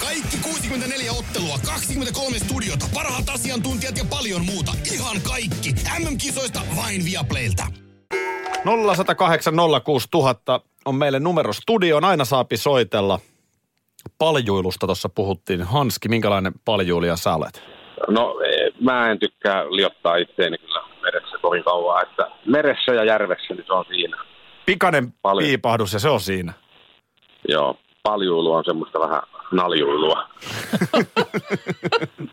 Kaikki 0.00 0.36
64 0.42 1.12
ottelua, 1.12 1.58
23 1.66 2.38
studiota, 2.38 2.86
parhaat 2.94 3.28
asiantuntijat 3.28 3.98
ja 3.98 4.04
paljon 4.10 4.44
muuta. 4.44 4.72
Ihan 4.92 5.16
kaikki. 5.20 5.74
MM-kisoista 5.98 6.60
vain 6.76 7.04
Viaplaylta. 7.04 7.66
0108 8.64 9.54
06000 9.84 10.60
on 10.84 10.94
meille 10.94 11.20
numero 11.20 11.52
studioon. 11.52 12.04
Aina 12.04 12.24
saapi 12.24 12.56
soitella. 12.56 13.20
Paljuilusta 14.18 14.86
tuossa 14.86 15.08
puhuttiin. 15.08 15.62
Hanski, 15.62 16.08
minkälainen 16.08 16.52
paljuilija 16.64 17.16
sä 17.16 17.34
olet? 17.34 17.62
No 18.08 18.34
mä 18.80 19.10
en 19.10 19.18
tykkää 19.18 19.64
liottaa 19.70 20.16
itseäni 20.16 20.58
kyllä 20.58 20.80
meressä 21.02 21.36
kovin 21.42 21.64
kauan, 21.64 22.02
että 22.02 22.30
meressä 22.46 22.92
ja 22.92 23.04
järvessä 23.04 23.54
niin 23.54 23.64
se 23.66 23.72
on 23.72 23.84
siinä. 23.88 24.16
Pikainen 24.66 25.12
Paljon. 25.22 25.46
piipahdus 25.46 25.92
ja 25.92 25.98
se 25.98 26.08
on 26.08 26.20
siinä. 26.20 26.52
Joo, 27.48 27.76
paljuilu 28.08 28.52
on 28.52 28.64
semmoista 28.64 29.00
vähän 29.00 29.22
naljuilua. 29.52 30.18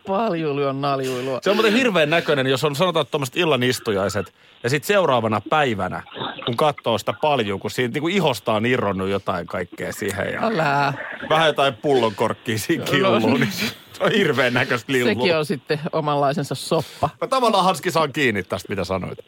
Paljuilu 0.06 0.62
on 0.62 0.80
naljuilua. 0.80 1.38
Se 1.42 1.50
on 1.50 1.56
muuten 1.56 1.72
hirveän 1.72 2.10
näköinen, 2.10 2.46
jos 2.46 2.64
on 2.64 2.76
sanotaan 2.76 3.06
tuommoiset 3.10 3.36
illanistujaiset 3.36 4.34
ja 4.62 4.70
sitten 4.70 4.86
seuraavana 4.86 5.40
päivänä, 5.50 6.02
kun 6.46 6.56
katsoo 6.56 6.98
sitä 6.98 7.14
paljon, 7.20 7.60
kun 7.60 7.70
siitä 7.70 8.00
niin 8.00 8.10
ihosta 8.10 8.52
on 8.52 8.66
irronnut 8.66 9.08
jotain 9.08 9.46
kaikkea 9.46 9.92
siihen 9.92 10.32
ja 10.32 10.40
Älä. 10.42 10.92
vähän 11.28 11.46
jotain 11.46 11.74
pullonkorkkia 11.74 12.58
siinä 12.58 12.84
killuun, 12.84 13.40
niin 13.40 13.52
se 13.92 14.04
on 14.04 14.12
hirveän 14.12 14.54
näköistä 14.54 14.92
lillua. 14.92 15.14
Sekin 15.14 15.36
on 15.36 15.46
sitten 15.46 15.80
omanlaisensa 15.92 16.54
soppa. 16.54 17.10
Mä 17.20 17.26
tavallaan 17.26 17.64
Hanski 17.64 17.90
saan 17.90 18.12
kiinni 18.12 18.42
tästä, 18.42 18.68
mitä 18.68 18.84
sanoit. 18.84 19.18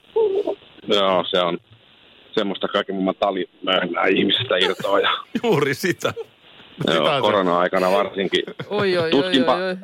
Joo, 0.86 1.24
se 1.24 1.40
on 1.40 1.58
semmoista 2.34 2.68
kaiken 2.68 2.94
maailman 2.94 3.14
talimöhnää 3.14 4.06
ihmisistä 4.06 4.56
irtoa. 4.56 5.00
Ja, 5.00 5.10
Juuri 5.42 5.74
sitä. 5.74 6.14
Joo, 6.86 7.20
korona-aikana 7.20 7.90
varsinkin. 7.90 8.42
Oi, 8.68 8.98
oi, 8.98 9.10
Tuskinpa, 9.10 9.54
oi, 9.54 9.62
oi. 9.62 9.76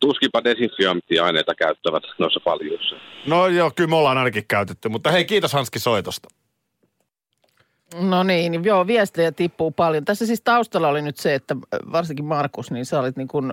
tuskinpa 0.00 0.44
desinfiointiaineita 0.44 1.54
käyttävät 1.54 2.02
noissa 2.18 2.40
paljuissa. 2.44 2.96
No 3.26 3.46
joo, 3.46 3.70
kyllä 3.76 3.90
me 3.90 3.96
ollaan 3.96 4.18
ainakin 4.18 4.44
käytetty. 4.48 4.88
Mutta 4.88 5.10
hei, 5.10 5.24
kiitos 5.24 5.52
Hanski 5.52 5.78
soitosta. 5.78 6.28
No 7.94 8.22
niin, 8.22 8.52
niin 8.52 8.64
joo, 8.64 8.86
viestejä 8.86 9.32
tippuu 9.32 9.70
paljon. 9.70 10.04
Tässä 10.04 10.26
siis 10.26 10.40
taustalla 10.40 10.88
oli 10.88 11.02
nyt 11.02 11.16
se, 11.16 11.34
että 11.34 11.56
varsinkin 11.92 12.24
Markus, 12.24 12.70
niin 12.70 12.86
sä 12.86 13.00
olit 13.00 13.16
niin 13.16 13.28
kuin, 13.28 13.52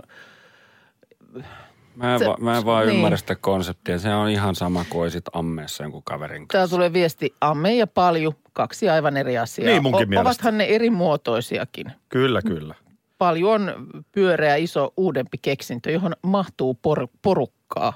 Mä 1.96 2.14
en, 2.14 2.20
Se- 2.20 2.28
va, 2.28 2.38
mä 2.40 2.58
en 2.58 2.66
vaan 2.66 2.88
niin. 2.88 2.96
ymmärrä 2.96 3.18
sitä 3.18 3.36
konseptia. 3.36 4.00
Se 4.00 4.14
on 4.14 4.30
ihan 4.30 4.56
sama 4.56 4.86
kuin 4.90 5.02
olisit 5.04 5.26
ammeessa 5.34 5.84
jonkun 5.84 6.04
kaverin 6.04 6.48
täällä 6.48 6.64
kanssa. 6.64 6.76
tulee 6.76 6.94
viesti 6.94 7.36
Amme 7.42 7.76
ja 7.76 7.88
Palju, 7.88 8.34
kaksi 8.54 8.90
aivan 8.90 9.18
eri 9.18 9.38
asiaa. 9.38 9.66
Niin 9.70 9.84
munkin 9.84 10.08
O- 10.08 10.10
mielestä. 10.10 10.30
Ovathan 10.30 10.58
ne 10.58 10.64
eri 10.66 10.90
muotoisiakin. 10.90 11.92
Kyllä, 12.10 12.42
kyllä. 12.42 12.76
Paljon 13.18 13.52
on 13.62 13.88
pyöreä, 14.12 14.56
iso, 14.56 14.94
uudempi 14.98 15.38
keksintö, 15.42 15.92
johon 15.92 16.14
mahtuu 16.24 16.74
por- 16.74 17.08
porukkaa. 17.22 17.94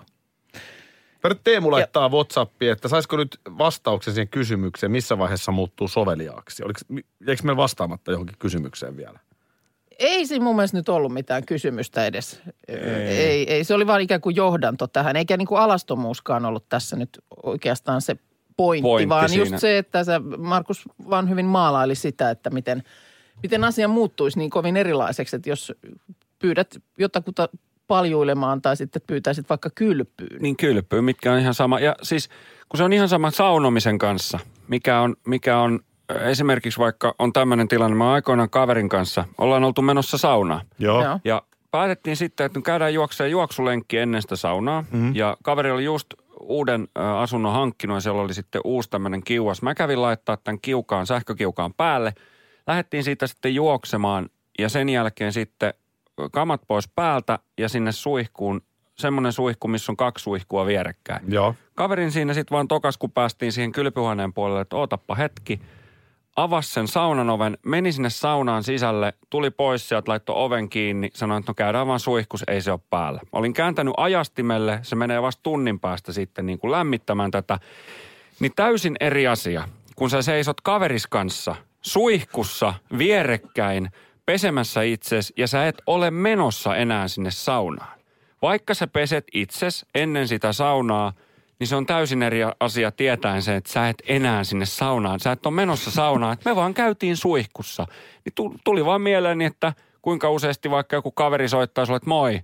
Mutta 1.13 1.29
nyt 1.29 1.43
Teemu 1.43 1.71
laittaa 1.71 2.09
Whatsappiin, 2.09 2.71
että 2.71 2.87
saisiko 2.87 3.17
nyt 3.17 3.39
vastauksen 3.57 4.13
siihen 4.13 4.27
kysymykseen, 4.27 4.91
missä 4.91 5.17
vaiheessa 5.17 5.51
muuttuu 5.51 5.87
soveliaaksi? 5.87 6.63
Oliko, 6.63 6.79
eikö 7.27 7.43
meillä 7.43 7.57
vastaamatta 7.57 8.11
johonkin 8.11 8.35
kysymykseen 8.39 8.97
vielä? 8.97 9.19
Ei 9.99 10.25
siinä 10.25 10.43
mun 10.43 10.55
mielestä 10.55 10.77
nyt 10.77 10.89
ollut 10.89 11.13
mitään 11.13 11.45
kysymystä 11.45 12.05
edes. 12.05 12.41
Ei. 12.67 12.77
ei, 12.77 13.53
ei. 13.53 13.63
Se 13.63 13.73
oli 13.73 13.87
vaan 13.87 14.01
ikään 14.01 14.21
kuin 14.21 14.35
johdanto 14.35 14.87
tähän, 14.87 15.15
eikä 15.15 15.37
niin 15.37 15.47
kuin 15.47 15.61
alastomuuskaan 15.61 16.45
ollut 16.45 16.69
tässä 16.69 16.95
nyt 16.95 17.19
oikeastaan 17.43 18.01
se 18.01 18.17
pointti, 18.57 18.81
Pointti 18.81 19.09
vaan 19.09 19.29
siinä. 19.29 19.43
just 19.43 19.57
se, 19.57 19.77
että 19.77 20.03
sä, 20.03 20.21
Markus 20.37 20.89
vaan 21.09 21.29
hyvin 21.29 21.45
maalaili 21.45 21.95
sitä, 21.95 22.29
että 22.29 22.49
miten, 22.49 22.83
miten 23.43 23.63
asia 23.63 23.87
muuttuisi 23.87 24.37
niin 24.37 24.49
kovin 24.49 24.77
erilaiseksi, 24.77 25.35
että 25.35 25.49
jos 25.49 25.73
pyydät 26.39 26.77
jotakuta 26.97 27.49
paljuilemaan 27.87 28.61
tai 28.61 28.77
sitten 28.77 29.01
pyytäisit 29.07 29.49
vaikka 29.49 29.69
kylpyyn. 29.75 30.41
Niin 30.41 30.57
kylpyy, 30.57 31.01
mitkä 31.01 31.33
on 31.33 31.39
ihan 31.39 31.53
sama. 31.53 31.79
Ja 31.79 31.95
siis 32.01 32.29
kun 32.69 32.77
se 32.77 32.83
on 32.83 32.93
ihan 32.93 33.09
sama 33.09 33.31
saunomisen 33.31 33.97
kanssa, 33.97 34.39
mikä 34.67 34.99
on, 35.01 35.15
mikä 35.27 35.59
on 35.59 35.79
esimerkiksi 36.09 36.79
vaikka 36.79 37.15
on 37.19 37.33
tämmöinen 37.33 37.67
tilanne, 37.67 37.97
mä 37.97 38.11
aikoinaan 38.13 38.49
kaverin 38.49 38.89
kanssa 38.89 39.25
ollaan 39.37 39.63
oltu 39.63 39.81
menossa 39.81 40.17
saunaan. 40.17 40.65
Joo. 40.79 41.03
Joo. 41.03 41.19
Ja 41.23 41.41
päätettiin 41.71 42.15
sitten, 42.15 42.45
että 42.45 42.59
nyt 42.59 42.65
käydään 42.65 42.93
juoksemaan 42.93 43.31
juoksulenkki 43.31 43.97
ennen 43.97 44.21
sitä 44.21 44.35
saunaa. 44.35 44.81
Mm-hmm. 44.81 45.15
Ja 45.15 45.37
kaveri 45.43 45.71
oli 45.71 45.83
just 45.83 46.07
uuden 46.39 46.87
asunnon 46.95 47.53
hankkinut 47.53 47.95
ja 47.95 48.01
siellä 48.01 48.21
oli 48.21 48.33
sitten 48.33 48.61
uusi 48.63 48.89
tämmöinen 48.89 49.23
kiuas. 49.23 49.61
Mä 49.61 49.75
kävin 49.75 50.01
laittaa 50.01 50.37
tämän 50.37 50.59
kiukaan, 50.61 51.07
sähkökiukaan 51.07 51.73
päälle. 51.73 52.13
Lähdettiin 52.67 53.03
siitä 53.03 53.27
sitten 53.27 53.55
juoksemaan 53.55 54.29
ja 54.59 54.69
sen 54.69 54.89
jälkeen 54.89 55.33
sitten 55.33 55.73
kamat 56.31 56.61
pois 56.67 56.89
päältä 56.95 57.39
ja 57.57 57.69
sinne 57.69 57.91
suihkuun. 57.91 58.61
Semmoinen 58.97 59.33
suihku, 59.33 59.67
missä 59.67 59.91
on 59.91 59.97
kaksi 59.97 60.23
suihkua 60.23 60.65
vierekkäin. 60.65 61.21
Joo. 61.27 61.55
Kaverin 61.75 62.11
siinä 62.11 62.33
sitten 62.33 62.55
vaan 62.55 62.67
tokas, 62.67 62.97
kun 62.97 63.11
päästiin 63.11 63.51
siihen 63.51 63.71
kylpyhuoneen 63.71 64.33
puolelle, 64.33 64.61
että 64.61 64.75
ootappa 64.75 65.15
hetki. 65.15 65.59
Avasi 66.39 66.71
sen 66.71 66.87
saunan 66.87 67.29
oven, 67.29 67.57
meni 67.65 67.91
sinne 67.91 68.09
saunaan 68.09 68.63
sisälle, 68.63 69.13
tuli 69.29 69.51
pois 69.51 69.89
sieltä, 69.89 70.11
laittoi 70.11 70.35
oven 70.37 70.69
kiinni, 70.69 71.09
sanoi, 71.13 71.39
että 71.39 71.49
no 71.49 71.53
käydään 71.53 71.87
vaan 71.87 71.99
suihkus, 71.99 72.43
ei 72.47 72.61
se 72.61 72.71
ole 72.71 72.79
päällä. 72.89 73.21
Olin 73.31 73.53
kääntänyt 73.53 73.93
ajastimelle, 73.97 74.79
se 74.81 74.95
menee 74.95 75.21
vasta 75.21 75.43
tunnin 75.43 75.79
päästä 75.79 76.13
sitten 76.13 76.45
niin 76.45 76.59
kuin 76.59 76.71
lämmittämään 76.71 77.31
tätä. 77.31 77.59
Niin 78.39 78.51
täysin 78.55 78.95
eri 78.99 79.27
asia, 79.27 79.67
kun 79.95 80.09
sä 80.09 80.21
seisot 80.21 80.61
kaveris 80.61 81.07
kanssa 81.07 81.55
suihkussa 81.81 82.73
vierekkäin 82.97 83.89
pesemässä 84.25 84.81
itses 84.81 85.33
ja 85.37 85.47
sä 85.47 85.67
et 85.67 85.81
ole 85.87 86.11
menossa 86.11 86.75
enää 86.75 87.07
sinne 87.07 87.31
saunaan. 87.31 87.99
Vaikka 88.41 88.73
sä 88.73 88.87
peset 88.87 89.25
itses 89.33 89.85
ennen 89.95 90.27
sitä 90.27 90.53
saunaa, 90.53 91.13
niin 91.59 91.67
se 91.67 91.75
on 91.75 91.85
täysin 91.85 92.23
eri 92.23 92.39
asia 92.59 92.91
tietäen 92.91 93.41
se, 93.41 93.55
että 93.55 93.71
sä 93.71 93.89
et 93.89 94.03
enää 94.07 94.43
sinne 94.43 94.65
saunaan. 94.65 95.19
Sä 95.19 95.31
et 95.31 95.45
ole 95.45 95.53
menossa 95.53 95.91
saunaan, 95.91 96.33
että 96.33 96.49
me 96.49 96.55
vaan 96.55 96.73
käytiin 96.73 97.17
suihkussa. 97.17 97.85
Niin 98.25 98.33
tu- 98.35 98.55
tuli 98.63 98.85
vaan 98.85 99.01
mieleeni, 99.01 99.45
että 99.45 99.73
kuinka 100.01 100.29
useasti 100.29 100.69
vaikka 100.69 100.95
joku 100.95 101.11
kaveri 101.11 101.49
soittaa 101.49 101.85
sulle, 101.85 101.97
että 101.97 102.09
moi, 102.09 102.39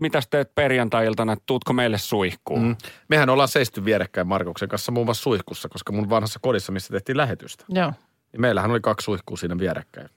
mitäs 0.00 0.28
teet 0.28 0.54
perjantai-iltana, 0.54 1.32
että 1.32 1.42
tuutko 1.46 1.72
meille 1.72 1.98
suihkuun? 1.98 2.62
Mm. 2.62 2.76
Mehän 3.08 3.30
ollaan 3.30 3.48
seisty 3.48 3.84
vierekkäin 3.84 4.26
Markuksen 4.26 4.68
kanssa 4.68 4.92
muun 4.92 5.06
muassa 5.06 5.22
suihkussa, 5.22 5.68
koska 5.68 5.92
mun 5.92 6.10
vanhassa 6.10 6.38
kodissa, 6.42 6.72
missä 6.72 6.92
tehtiin 6.92 7.16
lähetystä, 7.16 7.64
Joo. 7.68 7.92
niin 8.32 8.40
meillähän 8.40 8.70
oli 8.70 8.80
kaksi 8.80 9.04
suihkua 9.04 9.36
siinä 9.36 9.58
vierekkäin. 9.58 10.08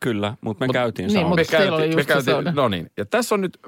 Kyllä, 0.00 0.34
mutta 0.40 0.62
me 0.64 0.66
Mut- 0.66 0.72
käytiin 0.72 1.06
niin, 1.06 1.12
saunaan. 1.12 1.38
mut- 1.38 1.46
teillä 1.50 1.76
oli 1.76 1.86
just 1.96 2.08
se 2.08 2.20
sauna. 2.22 2.52
no 2.52 2.68
niin. 2.68 2.90
Ja 2.96 3.04
tässä 3.04 3.34
on 3.34 3.40
nyt, 3.40 3.58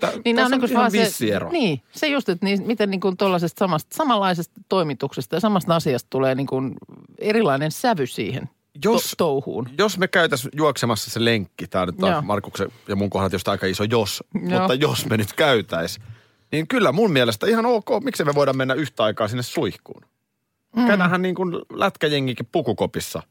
Tää- 0.00 0.12
niin 0.24 0.36
tässä 0.36 0.56
nämä 0.56 0.84
on 0.84 0.92
niin 0.92 1.00
ihan 1.02 1.10
se, 1.10 1.26
ero. 1.34 1.50
Niin, 1.50 1.82
se 1.92 2.06
just, 2.06 2.28
että 2.28 2.46
niin, 2.46 2.66
miten 2.66 2.90
niin 2.90 3.00
kuin 3.00 3.16
tuollaisesta 3.16 3.58
samasta, 3.58 3.96
samanlaisesta 3.96 4.60
toimituksesta 4.68 5.36
ja 5.36 5.40
samasta 5.40 5.76
asiasta 5.76 6.06
tulee 6.10 6.34
niin 6.34 6.46
kuin 6.46 6.74
erilainen 7.18 7.70
sävy 7.72 8.06
siihen 8.06 8.48
Jos- 8.84 9.10
to, 9.10 9.16
touhuun. 9.16 9.68
jos 9.78 9.98
me 9.98 10.08
käytäisiin 10.08 10.50
juoksemassa 10.56 11.10
se 11.10 11.24
lenkki, 11.24 11.66
tämä 11.66 11.86
nyt 11.86 12.02
on. 12.02 12.26
Markuksen 12.26 12.68
ja 12.88 12.96
mun 12.96 13.10
kohdalla 13.10 13.30
tietysti 13.30 13.50
aika 13.50 13.66
iso 13.66 13.84
jos, 13.84 14.24
Joo. 14.34 14.58
mutta 14.60 14.74
jos 14.74 15.06
me 15.06 15.16
nyt 15.16 15.32
käytäis, 15.32 15.98
niin 16.52 16.68
kyllä 16.68 16.92
mun 16.92 17.12
mielestä 17.12 17.46
ihan 17.46 17.66
ok, 17.66 17.86
miksi 18.04 18.24
me 18.24 18.34
voidaan 18.34 18.56
mennä 18.56 18.74
yhtä 18.74 19.04
aikaa 19.04 19.28
sinne 19.28 19.42
suihkuun. 19.42 20.02
Mm. 20.76 20.86
Käydäänhän 20.86 21.22
niin 21.22 21.34
kuin 21.34 21.52
lätkäjengikin 21.72 22.48
pukukopissa. 22.52 23.22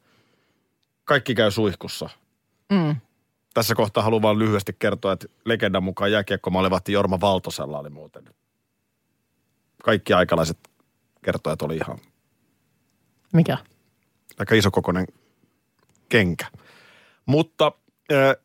Kaikki 1.04 1.36
käy 1.36 1.52
suihkussa. 1.52 2.10
Mm. 2.72 2.96
Tässä 3.58 3.76
kohtaa 3.76 4.04
haluan 4.04 4.22
vaan 4.22 4.40
lyhyesti 4.40 4.76
kertoa, 4.80 5.12
että 5.12 5.28
legendan 5.46 5.84
mukaan 5.84 6.12
jääkiekkomaalivahti 6.12 6.92
Jorma 6.92 7.22
Valtosella 7.22 7.80
oli 7.80 7.90
muuten. 7.90 8.24
Kaikki 9.84 10.14
aikalaiset 10.14 10.58
kertojat 11.26 11.62
oli 11.62 11.76
ihan 11.76 11.98
Mikä? 13.34 13.58
aika 14.40 14.56
isokokoinen 14.56 15.06
kenkä. 16.10 16.46
Mutta 17.26 17.72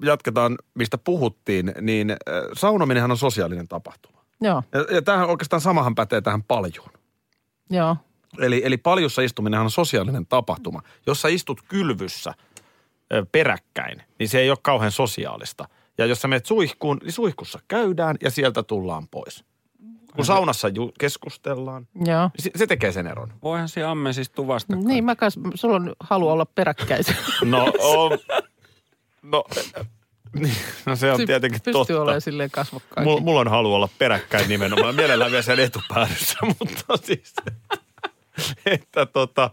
jatketaan, 0.02 0.58
mistä 0.74 0.98
puhuttiin, 0.98 1.72
niin 1.80 2.16
saunominenhan 2.56 3.10
on 3.10 3.18
sosiaalinen 3.18 3.68
tapahtuma. 3.68 4.24
Joo, 4.40 4.62
Ja, 4.72 4.94
ja 4.94 5.02
tämähän 5.02 5.28
oikeastaan 5.28 5.60
samahan 5.60 5.94
pätee 5.94 6.20
tähän 6.20 6.42
paljuun. 6.42 6.90
joo. 7.70 7.96
Eli, 8.38 8.62
eli 8.64 8.76
paljussa 8.76 9.22
istuminenhan 9.22 9.66
on 9.66 9.70
sosiaalinen 9.70 10.26
tapahtuma. 10.26 10.82
Jos 11.06 11.22
sä 11.22 11.28
istut 11.28 11.62
kylvyssä 11.68 12.34
peräkkäin, 13.32 14.02
niin 14.18 14.28
se 14.28 14.38
ei 14.40 14.50
ole 14.50 14.58
kauhean 14.62 14.92
sosiaalista. 14.92 15.68
Ja 15.98 16.06
jos 16.06 16.20
sä 16.22 16.28
menet 16.28 16.46
suihkuun, 16.46 16.98
niin 17.02 17.12
suihkussa 17.12 17.58
käydään 17.68 18.16
ja 18.20 18.30
sieltä 18.30 18.62
tullaan 18.62 19.08
pois. 19.08 19.44
Kun 20.16 20.24
saunassa 20.24 20.68
ju- 20.68 20.92
keskustellaan, 20.98 21.88
Joo. 21.94 22.30
niin 22.36 22.42
se, 22.42 22.50
se 22.56 22.66
tekee 22.66 22.92
sen 22.92 23.06
eron. 23.06 23.32
Voihan 23.42 23.68
se 23.68 23.84
amme 23.84 24.12
siis 24.12 24.30
tuvasta. 24.30 24.76
Niin, 24.76 25.04
mä 25.04 25.16
kas, 25.16 25.38
sulla 25.54 25.76
on 25.76 25.92
halu 26.00 26.28
olla 26.28 26.46
peräkkäisen. 26.46 27.16
No, 27.44 27.64
on, 27.80 28.18
no, 29.22 29.44
niin, 30.34 30.54
no 30.86 30.96
se 30.96 31.12
on 31.12 31.26
tietenkin 31.26 31.60
Pystyy 31.60 31.72
totta. 31.72 32.02
olemaan 32.02 32.20
silleen 32.20 32.50
kasvokkain. 32.50 33.06
Mulla, 33.08 33.20
mulla 33.20 33.40
on 33.40 33.48
halu 33.48 33.74
olla 33.74 33.88
peräkkäin 33.98 34.48
nimenomaan. 34.48 34.94
Mielellään 34.94 35.30
vielä 35.30 35.42
sen 35.42 35.60
etupäädyssä, 35.60 36.38
mutta 36.58 36.96
siis, 37.02 37.34
että 38.66 39.06
tota, 39.06 39.50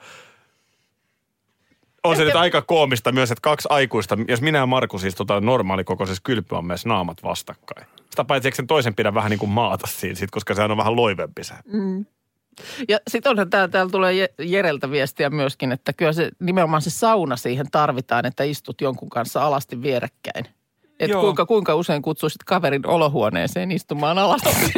on 2.04 2.16
se 2.16 2.24
nyt 2.24 2.36
aika 2.36 2.62
koomista 2.62 3.12
myös, 3.12 3.32
että 3.32 3.42
kaksi 3.42 3.68
aikuista, 3.72 4.18
jos 4.28 4.42
minä 4.42 4.58
ja 4.58 4.66
Markus 4.66 5.04
istutaan 5.04 5.46
normaalikokoisessa 5.46 6.22
kylpyammeessa 6.24 6.90
naamat 6.90 7.24
vastakkain. 7.24 7.88
Sitä 8.10 8.24
paitsi 8.24 8.48
eikö 8.48 8.56
sen 8.56 8.68
toisen 8.68 8.96
pidä 8.96 9.14
vähän 9.14 9.30
niin 9.30 9.40
kuin 9.40 9.50
maata 9.50 9.88
siinä, 9.88 10.16
sit, 10.16 10.32
koska 10.32 10.54
sehän 10.56 10.72
on 10.72 10.78
vähän 10.78 10.96
loivempi 10.96 11.44
se. 11.44 11.54
Ja 12.88 13.00
sitten 13.08 13.30
onhan 13.30 13.50
täällä, 13.50 13.68
täällä 13.68 13.92
tulee 13.92 14.26
Je- 14.26 14.46
Jereltä 14.46 14.92
viestiä 14.92 15.30
myöskin, 15.30 15.72
että 15.72 15.94
kyllä 15.94 16.14
se 16.14 16.30
nimenomaan 16.40 16.82
se 16.82 16.90
sauna 16.90 17.36
siihen 17.36 17.66
tarvitaan, 17.72 18.26
että 18.26 18.44
istut 18.44 18.82
jonkun 18.82 19.10
kanssa 19.10 19.44
alasti 19.44 19.82
vierekkäin. 19.82 20.46
Että 21.00 21.14
Joo. 21.14 21.22
kuinka, 21.22 21.46
kuinka 21.46 21.76
usein 21.76 22.02
kutsuisit 22.02 22.44
kaverin 22.44 22.88
olohuoneeseen 22.88 23.72
istumaan 23.72 24.18
alasti? 24.18 24.50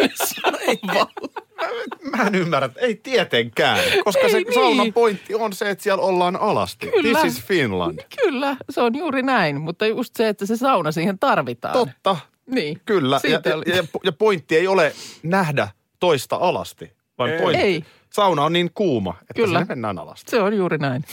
Mä 2.17 2.23
en 2.23 2.35
ymmärrä, 2.35 2.65
että 2.65 2.79
ei 2.79 2.95
tietenkään, 2.95 3.79
koska 4.03 4.21
Ei 4.21 4.31
se 4.31 4.37
niin. 4.37 4.53
saunan 4.53 4.93
pointti 4.93 5.35
on 5.35 5.53
se, 5.53 5.69
että 5.69 5.83
siellä 5.83 6.03
ollaan 6.03 6.35
alasti. 6.35 6.87
Kyllä. 6.87 7.19
This 7.19 7.37
is 7.37 7.43
Finland. 7.43 7.99
Kyllä, 8.23 8.57
se 8.69 8.81
on 8.81 8.97
juuri 8.97 9.21
näin, 9.23 9.61
mutta 9.61 9.85
just 9.87 10.15
se, 10.15 10.27
että 10.27 10.45
se 10.45 10.57
sauna 10.57 10.91
siihen 10.91 11.19
tarvitaan. 11.19 11.73
Totta, 11.73 12.17
Niin. 12.45 12.81
Kyllä, 12.85 13.15
ja, 13.15 13.19
Siitä 13.19 13.49
ja, 13.49 13.55
oli- 13.55 13.63
ja, 13.75 13.83
ja 14.03 14.11
pointti 14.11 14.57
ei 14.57 14.67
ole 14.67 14.93
nähdä 15.23 15.67
toista 15.99 16.35
alasti, 16.35 16.91
vaan 17.17 17.29
Ei. 17.29 17.39
pointti. 17.41 17.63
Ei. 17.63 17.85
Sauna 18.13 18.43
on 18.43 18.53
niin 18.53 18.71
kuuma, 18.73 19.15
että 19.21 19.33
Kyllä. 19.33 19.59
sinne 19.59 19.65
mennään 19.75 19.99
alasti. 19.99 20.31
Se 20.31 20.41
on 20.41 20.53
juuri 20.57 20.77
näin. 20.77 21.03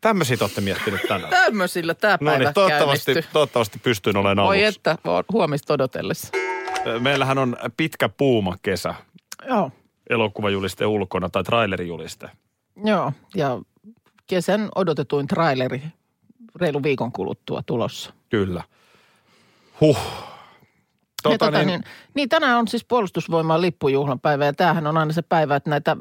Tämmöisiä 0.00 0.36
te 0.36 0.44
olette 0.44 0.60
miettinyt 0.60 1.00
tänään. 1.08 1.30
Tämmöisillä 1.30 1.94
tämä 1.94 2.18
No 2.20 2.30
päivä 2.30 2.44
niin, 2.44 2.54
toivottavasti, 2.54 3.14
toivottavasti 3.32 3.78
pystyn 3.78 4.16
olemaan 4.16 4.48
Oi 4.48 4.64
aluksi. 4.64 4.78
että, 4.78 4.98
oon 5.04 5.24
huomista 5.32 5.74
odotellessa. 5.74 6.28
Meillähän 7.00 7.38
on 7.38 7.56
pitkä 7.76 8.08
puuma 8.08 8.56
kesä. 8.62 8.94
Joo. 9.48 9.70
elokuvajuliste 10.10 10.86
ulkona 10.86 11.28
tai 11.28 11.44
trailerijuliste. 11.44 12.30
Joo, 12.84 13.12
ja 13.34 13.60
kesän 14.26 14.68
odotetuin 14.74 15.26
traileri 15.26 15.82
reilu 16.56 16.82
viikon 16.82 17.12
kuluttua 17.12 17.62
tulossa. 17.66 18.12
Kyllä. 18.28 18.62
Huh. 19.80 19.98
Tota, 21.22 21.38
tota, 21.38 21.58
niin, 21.58 21.66
niin, 21.66 21.84
niin 22.14 22.28
tänään 22.28 22.58
on 22.58 22.68
siis 22.68 22.84
puolustusvoimaan 22.84 23.60
lippujuhlan 23.60 24.20
päivä 24.20 24.44
ja 24.44 24.52
tämähän 24.52 24.86
on 24.86 24.96
aina 24.96 25.12
se 25.12 25.22
päivä, 25.22 25.56
että 25.56 25.70
näitä 25.70 25.96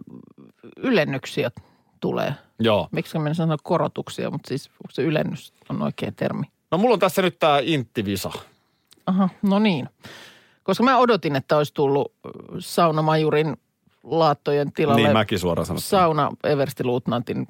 ylennyksiä 0.78 1.52
tulee. 2.00 2.34
Joo. 2.60 2.88
Miksi 2.92 3.20
minä 3.20 3.34
sanoa 3.34 3.58
korotuksia, 3.64 4.32
mutta 4.32 4.48
siis 4.48 4.68
onko 4.68 4.92
se 4.92 5.02
ylennys 5.02 5.54
on 5.70 5.82
oikea 5.82 6.12
termi? 6.12 6.44
No 6.72 6.78
mulla 6.78 6.94
on 6.94 7.00
tässä 7.00 7.22
nyt 7.22 7.40
tää 7.40 7.60
Inttivisa. 7.64 8.32
Aha, 9.06 9.30
no 9.42 9.60
niin. 9.60 9.90
Koska 10.68 10.84
mä 10.84 10.98
odotin, 10.98 11.36
että 11.36 11.58
olisi 11.58 11.74
tullut 11.74 12.14
saunamajurin 12.60 13.58
laattojen 14.04 14.72
tilalle 14.74 15.02
Niin 15.02 15.14
mäkin 15.14 15.40
suoraan 15.40 15.66
sanottuna. 15.66 15.90
sauna 15.90 16.32
Eversti 16.44 16.84
Luutnantin 16.84 17.48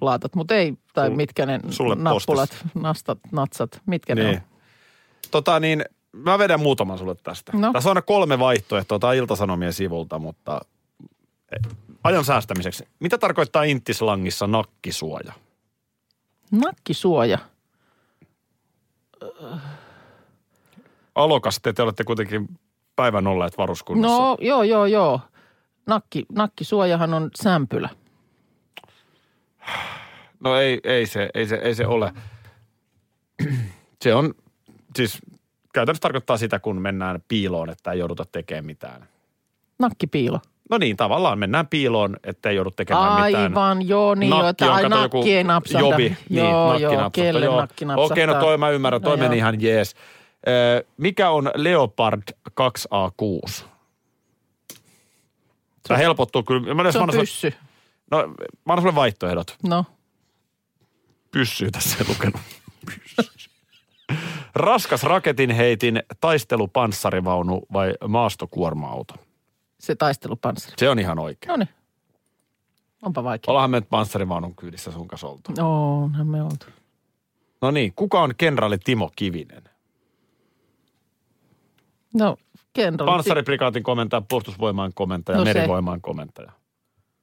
laatat, 0.00 0.34
mutta 0.34 0.54
ei, 0.54 0.74
tai 0.94 1.08
Sul- 1.08 1.16
mitkä 1.16 1.46
ne 1.46 1.60
sulle 1.70 1.94
nappulat, 1.94 2.50
postis. 2.50 2.74
nastat, 2.74 3.18
natsat, 3.32 3.80
mitkä 3.86 4.14
ne 4.14 4.22
Niin. 4.24 4.36
on. 4.36 4.42
Tota 5.30 5.60
niin, 5.60 5.84
mä 6.12 6.38
vedän 6.38 6.60
muutaman 6.60 6.98
sulle 6.98 7.14
tästä. 7.14 7.52
No. 7.54 7.72
Tässä 7.72 7.88
on 7.88 7.96
aina 7.96 8.02
kolme 8.02 8.38
vaihtoehtoa, 8.38 8.98
tämä 8.98 9.12
Iltasanomien 9.12 9.72
sivulta, 9.72 10.18
mutta 10.18 10.60
eh, 11.52 11.76
ajan 12.04 12.24
säästämiseksi. 12.24 12.84
Mitä 13.00 13.18
tarkoittaa 13.18 13.62
inttislangissa 13.62 14.46
nakkisuoja? 14.46 15.32
Nakkisuoja. 16.50 17.38
Alokas, 21.14 21.60
te, 21.62 21.72
te 21.72 21.82
olette 21.82 22.04
kuitenkin 22.04 22.48
päivän 22.96 23.26
olleet 23.26 23.58
varuskunnassa. 23.58 24.16
No 24.18 24.36
joo, 24.40 24.62
joo, 24.62 24.86
joo. 24.86 25.20
Nakki, 25.86 26.26
nakkisuojahan 26.32 27.14
on 27.14 27.30
sämpylä. 27.42 27.88
No 30.40 30.56
ei, 30.56 30.80
ei, 30.84 31.06
se, 31.06 31.30
ei, 31.34 31.46
se, 31.46 31.56
ei 31.56 31.74
se 31.74 31.86
ole. 31.86 32.12
Se 34.02 34.14
on, 34.14 34.34
siis 34.96 35.18
käytännössä 35.74 36.00
tarkoittaa 36.00 36.36
sitä, 36.36 36.58
kun 36.58 36.82
mennään 36.82 37.22
piiloon, 37.28 37.70
että 37.70 37.92
ei 37.92 37.98
jouduta 37.98 38.24
tekemään 38.32 38.64
mitään. 38.64 39.08
Nakkipiilo. 39.78 40.40
No 40.70 40.78
niin, 40.78 40.96
tavallaan 40.96 41.38
mennään 41.38 41.66
piiloon, 41.66 42.16
että 42.24 42.50
ei 42.50 42.56
joudu 42.56 42.70
tekemään 42.70 43.26
mitään. 43.26 43.42
Aivan, 43.44 43.88
joo, 43.88 44.14
niin 44.14 44.30
joo, 44.30 44.48
että 44.48 44.72
ai 44.72 44.88
nakki 44.88 45.36
ei 45.36 45.44
napsahda. 45.44 45.86
Jobi, 45.86 46.16
niin, 46.28 46.44
joo, 46.44 46.68
nakki 46.68 46.82
joo, 46.82 46.92
napsahtaa. 46.92 47.24
kelle 47.24 47.44
Joo. 47.44 47.60
nakki 47.60 47.84
napsahtaa. 47.84 48.12
Okei, 48.14 48.26
no 48.26 48.34
toi 48.34 48.58
mä 48.58 48.70
ymmärrän, 48.70 49.02
toi 49.02 49.16
No 49.16 49.22
meni 49.22 49.34
joo. 49.34 49.38
ihan 49.38 49.60
jees. 49.62 49.94
Mikä 50.96 51.30
on 51.30 51.50
Leopard 51.54 52.22
2A6? 52.50 53.64
Tämä 55.88 55.98
helpottuu 55.98 56.42
kyllä. 56.42 56.74
Mä, 56.74 56.92
Se 56.92 56.98
on 56.98 57.02
annan, 57.02 57.20
pyssy. 57.20 57.54
no, 58.10 58.26
mä 58.26 58.32
annan 58.68 58.82
sulle 58.82 58.94
vaihtoehdot. 58.94 59.56
No, 59.62 59.84
Pyssyy 61.30 61.70
tässä 61.70 61.96
ei 62.00 62.08
lukenut. 62.08 62.40
Pyssy. 62.86 63.50
Raskas 64.54 65.02
raketinheitin, 65.02 66.02
taistelupanssarivaunu 66.20 67.62
vai 67.72 67.94
maastokuorma-auto? 68.08 69.14
se 69.80 69.94
taistelupanssari. 69.94 70.74
Se 70.78 70.88
on 70.88 70.98
ihan 70.98 71.18
oikein. 71.18 71.48
No 71.48 71.56
niin. 71.56 71.68
Onpa 73.02 73.24
vaikea. 73.24 73.50
Ollaanhan 73.52 73.70
me 73.70 73.80
nyt 73.80 73.88
panssarivaunun 73.90 74.56
kyydissä 74.56 74.92
sun 74.92 75.08
kanssa 75.08 75.26
oltu. 75.28 75.52
Onhan 75.58 76.26
me 76.26 76.42
oltu. 76.42 76.66
No 77.60 77.70
niin, 77.70 77.92
kuka 77.96 78.22
on 78.22 78.34
kenraali 78.38 78.78
Timo 78.78 79.10
Kivinen? 79.16 79.62
No, 82.14 82.36
kenraali. 82.72 83.12
Panssariprikaatin 83.12 83.82
komentaja, 83.82 84.20
puolustusvoimaan 84.28 84.92
komentaja, 84.94 85.38
No 85.38 85.44
no 85.44 85.52
se. 85.52 85.54
merivoimaan 85.54 86.00
komentaja. 86.00 86.52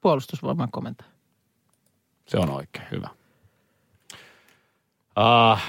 Puolustusvoiman 0.01 0.71
komentaja. 0.71 1.09
Se 2.27 2.37
on 2.37 2.49
oikein, 2.49 2.85
hyvä. 2.91 3.09
Ah. 5.15 5.63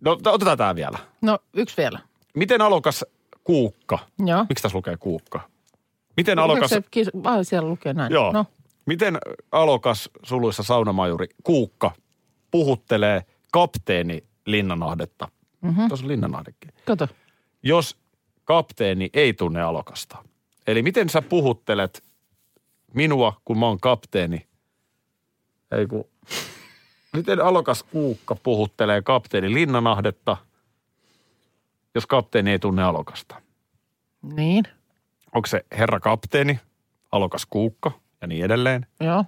No 0.00 0.18
otetaan 0.26 0.58
tämä 0.58 0.74
vielä. 0.74 0.98
No, 1.22 1.38
yksi 1.54 1.76
vielä. 1.76 1.98
Miten 2.34 2.60
alokas 2.62 3.04
kuukka? 3.44 3.98
Joo. 4.26 4.46
Miksi 4.48 4.62
tässä 4.62 4.78
lukee 4.78 4.96
kuukka? 4.96 5.40
Miten 6.16 6.38
alokas, 6.38 6.70
Se, 6.70 6.82
kis- 6.90 7.10
ai, 7.24 7.44
siellä 7.44 7.68
lukee 7.68 7.92
näin. 7.94 8.12
joo, 8.12 8.32
No, 8.32 8.46
miten 8.86 9.18
alokas 9.52 10.10
suluissa 10.22 10.62
saunamajuri 10.62 11.26
kuukka 11.44 11.90
puhuttelee 12.50 13.22
kapteeni 13.52 14.24
Linnanahdetta? 14.46 15.28
Mm-hmm. 15.60 15.88
Tuossa 15.88 16.04
on 16.06 16.08
Linnanahdekin. 16.08 16.72
kato. 16.84 17.08
jos 17.62 17.96
kapteeni 18.44 19.10
ei 19.14 19.32
tunne 19.34 19.62
alokasta. 19.62 20.24
Eli 20.66 20.82
miten 20.82 21.08
sä 21.08 21.22
puhuttelet 21.22 22.04
minua, 22.94 23.40
kun 23.44 23.58
mä 23.58 23.66
oon 23.66 23.80
kapteeni? 23.80 24.46
Ei 25.70 25.86
kun, 25.86 26.04
miten 27.16 27.40
alokas 27.40 27.82
kuukka 27.82 28.34
puhuttelee 28.34 29.02
kapteeni 29.02 29.54
Linnanahdetta, 29.54 30.36
jos 31.94 32.06
kapteeni 32.06 32.50
ei 32.50 32.58
tunne 32.58 32.82
alokasta? 32.82 33.42
Niin, 34.22 34.64
Onko 35.34 35.46
se 35.46 35.64
herra 35.78 36.00
kapteeni, 36.00 36.60
alokas 37.12 37.46
kuukka 37.46 37.90
ja 38.20 38.26
niin 38.26 38.44
edelleen? 38.44 38.86
joo. 39.00 39.24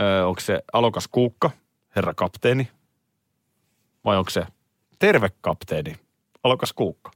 Öö, 0.00 0.26
onko 0.26 0.40
se 0.40 0.62
alokas 0.72 1.08
kuukka, 1.08 1.50
herra 1.96 2.14
kapteeni? 2.14 2.68
Vai 4.04 4.16
onko 4.16 4.30
se 4.30 4.46
terve 5.02 5.28
kapteeni, 5.40 5.96
alokas 6.44 6.72
kuukka? 6.72 7.10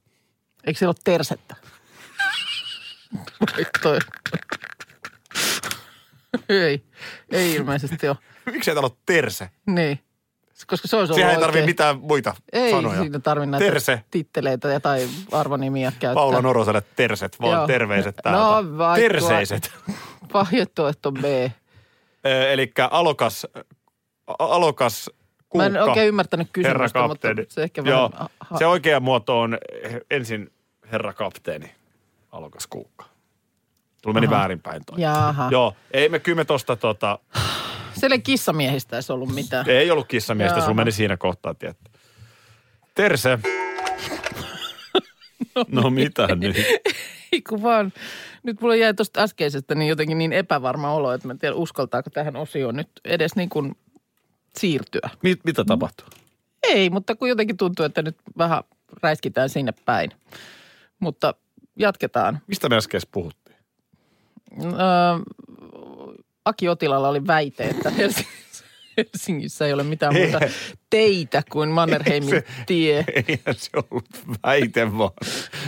Eikö 0.67 0.79
siellä 0.79 0.91
ole 0.91 1.01
tersettä? 1.05 1.57
Toi. 3.83 3.99
ei, 6.49 6.85
ei 7.31 7.55
ilmeisesti 7.55 8.09
ole. 8.09 8.17
Miksi 8.47 8.71
ei 8.71 8.75
täällä 8.75 8.87
ole 8.93 8.97
terse? 9.07 9.51
Niin. 9.67 10.01
Koska 10.67 10.89
se 10.89 10.97
olisi 10.97 11.15
Siihen 11.15 11.31
ei 11.31 11.41
tarvitse 11.41 11.67
mitään 11.67 12.01
muita 12.01 12.35
Ei 12.53 12.71
sanoja. 12.71 13.01
siinä 13.01 13.19
tarvitse 13.19 13.51
näitä 13.51 13.65
Terse. 13.67 14.05
titteleitä 14.11 14.69
ja 14.69 14.81
tai 14.81 15.09
arvonimiä 15.33 15.91
käyttää. 15.91 16.15
Paula 16.15 16.41
Noroselle 16.43 16.83
terset, 16.97 17.41
vaan 17.41 17.53
Joo. 17.53 17.67
terveiset 17.67 18.17
täältä. 18.23 18.41
No, 18.41 18.79
vaikka- 18.79 19.09
Terseiset. 19.09 19.73
Vaihtoehto 20.35 21.13
B. 21.13 21.25
Eli 22.53 22.73
alokas, 22.91 23.47
alokas 24.39 25.11
kuukka. 25.59 25.71
Mä 25.73 25.79
en 25.81 25.89
oikein 25.89 26.09
ymmärtänyt 26.09 26.49
kysymystä, 26.53 27.09
mutta 27.09 27.29
se 27.49 27.63
ehkä 27.63 27.83
Joo, 27.85 28.11
vähän... 28.13 28.29
ha- 28.41 28.59
se 28.59 28.67
oikea 28.67 29.01
muoto 29.01 29.41
on 29.41 29.59
he- 29.93 30.01
ensin 30.11 30.53
herra 30.93 31.13
kapteeni, 31.13 31.75
alokas 32.33 32.67
kuukka. 32.67 33.05
Tulla 34.03 34.15
meni 34.15 34.31
väärinpäin 34.31 34.83
toi. 34.87 35.01
Jaha. 35.01 35.49
Joo, 35.51 35.77
ei 35.91 36.09
me 36.09 36.19
kyllä 36.19 36.37
me 36.37 36.45
tosta 36.45 36.77
tota, 36.77 37.19
Siellä 37.95 38.15
ei 38.15 38.21
kissamiehistä 38.23 38.97
edes 38.97 39.11
ollut 39.11 39.35
mitään. 39.35 39.71
ei 39.71 39.91
ollut 39.91 40.07
kissamiestä, 40.09 40.61
sulla 40.61 40.75
meni 40.75 40.93
siinä 40.93 41.17
kohtaa, 41.17 41.55
tietty. 41.55 41.91
Terse. 42.95 43.39
No 45.69 45.91
mitä 45.91 46.27
nyt? 46.35 46.57
Ei 47.33 47.43
kun 47.43 47.63
vaan, 47.63 47.93
nyt 48.43 48.61
mulla 48.61 48.77
jäi 48.77 48.95
tuosta 48.95 49.23
äskeisestä 49.23 49.75
niin 49.75 49.89
jotenkin 49.89 50.19
niin 50.19 50.33
epävarma 50.33 50.93
olo, 50.95 51.13
että 51.13 51.27
mä 51.29 51.33
en 51.33 51.39
tiedä 51.39 51.55
uskaltaako 51.55 52.11
tähän 52.11 52.37
osioon 52.37 52.77
nyt 52.77 52.89
edes 53.05 53.37
niin 53.37 53.49
kuin 53.49 53.77
siirtyä. 54.61 55.11
Mit, 55.23 55.41
mitä 55.45 55.65
tapahtuu? 55.65 56.07
Ei, 56.63 56.91
mutta 56.91 57.17
kun 57.17 57.29
jotenkin 57.29 57.57
tuntuu, 57.57 57.85
että 57.85 58.03
nyt 58.03 58.17
vähän 58.39 58.63
räiskitään 59.03 59.49
sinne 59.49 59.73
päin. 59.85 60.11
Mutta 61.01 61.35
jatketaan. 61.79 62.41
Mistä 62.47 62.69
me 62.69 62.77
äsken 62.77 63.01
puhuttiin? 63.13 63.57
Öö, 64.63 64.71
Aki 66.45 66.69
Otilalla 66.69 67.09
oli 67.09 67.27
väite, 67.27 67.65
että 67.65 67.91
Helsingissä, 67.91 68.46
Helsingissä 68.97 69.67
ei 69.67 69.73
ole 69.73 69.83
mitään 69.83 70.15
muuta 70.15 70.41
teitä 70.91 71.43
kuin 71.51 71.69
Mannerheimin 71.69 72.31
Se- 72.31 72.45
tie. 72.67 73.05
Eihän 73.15 73.55
se 73.57 73.71
ollut 73.75 74.05
väite 74.47 74.99
vaan. 74.99 75.11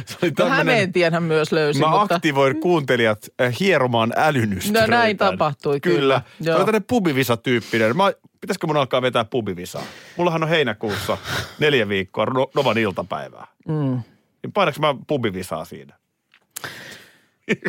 Se 0.07 0.17
oli 0.23 0.31
No 0.31 0.35
tämmönen, 0.37 0.57
Hämeentienhän 0.57 1.13
hän 1.13 1.23
myös 1.23 1.53
löysi, 1.53 1.81
mä 1.81 1.91
mutta 1.99 2.15
aktivoin 2.15 2.61
kuuntelijat 2.61 3.19
äh, 3.41 3.55
hieromaan 3.61 4.13
älynystyröitä. 4.17 4.87
No 4.87 4.97
näin 4.97 5.17
tapahtui, 5.17 5.81
kyllä. 5.81 5.99
Kyllä. 5.99 6.23
Se 6.43 6.51
Joo. 6.51 6.57
oli 6.57 6.65
tämmöinen 6.65 6.85
pubivisa-tyyppinen. 6.85 7.97
Mä, 7.97 8.13
pitäisikö 8.41 8.67
mun 8.67 8.77
alkaa 8.77 9.03
vetää 9.03 9.25
pubivisaa? 9.25 9.83
Mullahan 10.17 10.43
on 10.43 10.49
heinäkuussa 10.49 11.19
neljä 11.59 11.89
viikkoa 11.89 12.25
no, 12.27 12.51
Novan 12.55 12.79
iltapäivää. 12.79 13.47
mm. 13.69 14.03
Niin 14.43 14.53
mä 14.81 14.95
pubivisaa 15.07 15.65
siinä? 15.65 15.95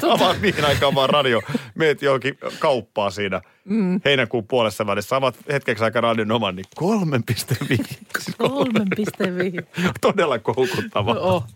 Avaat 0.09 0.41
mihin 0.41 0.65
aikaan 0.65 0.95
vaan 0.95 1.09
radio. 1.09 1.41
Meet 1.75 2.01
johonkin 2.01 2.37
kauppaa 2.59 3.09
siinä 3.09 3.41
mm. 3.65 4.01
heinäkuun 4.05 4.47
puolessa 4.47 4.87
välissä. 4.87 5.15
Avaat 5.15 5.35
hetkeksi 5.51 5.83
aikaa 5.83 6.01
radion 6.01 6.31
oman, 6.31 6.55
niin 6.55 6.65
3,5. 6.79 6.85
3,5. 8.43 9.65
Todella 10.01 10.39
koukuttava. 10.39 11.13
No, 11.13 11.21
oh. 11.21 11.47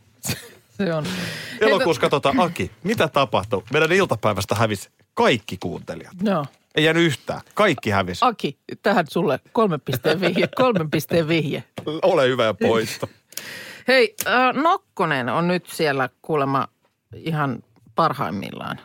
se 0.77 0.93
on. 0.93 1.05
Elokuussa 1.61 2.01
katsotaan, 2.01 2.39
Aki, 2.39 2.71
mitä 2.83 3.07
tapahtui? 3.07 3.63
Meidän 3.73 3.91
iltapäivästä 3.91 4.55
hävisi 4.55 4.89
kaikki 5.13 5.57
kuuntelijat. 5.59 6.13
Joo. 6.23 6.45
Ei 6.75 6.83
jäänyt 6.83 7.03
yhtään. 7.03 7.41
Kaikki 7.53 7.89
hävisi. 7.89 8.25
Aki, 8.25 8.57
tähän 8.81 9.05
sulle 9.09 9.39
kolme 9.51 9.77
pisteen 9.77 10.21
vihje, 10.21 10.47
kolmen 10.55 10.91
pisteen 10.91 11.27
vihje. 11.27 11.63
Ole 12.01 12.27
hyvä 12.27 12.45
ja 12.45 12.53
poisto. 12.53 13.09
Hei, 13.87 14.15
äh, 14.27 14.53
Nokkonen 14.53 15.29
on 15.29 15.47
nyt 15.47 15.65
siellä 15.65 16.09
kuulemma 16.21 16.67
ihan 17.15 17.63
parhaimmillaan. 17.95 18.79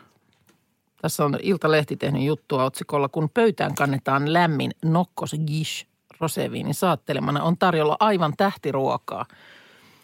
Tässä 1.03 1.25
on 1.25 1.39
Iltalehti 1.43 1.97
tehnyt 1.97 2.23
juttua 2.23 2.65
otsikolla, 2.65 3.09
kun 3.09 3.31
pöytään 3.35 3.75
kannetaan 3.75 4.33
lämmin 4.33 4.71
nokkos 4.85 5.37
gish 5.47 5.87
roseviinin 6.21 6.75
saattelemana 6.75 7.43
on 7.43 7.59
tarjolla 7.59 7.97
aivan 8.01 8.33
tähtiruokaa. 8.37 9.27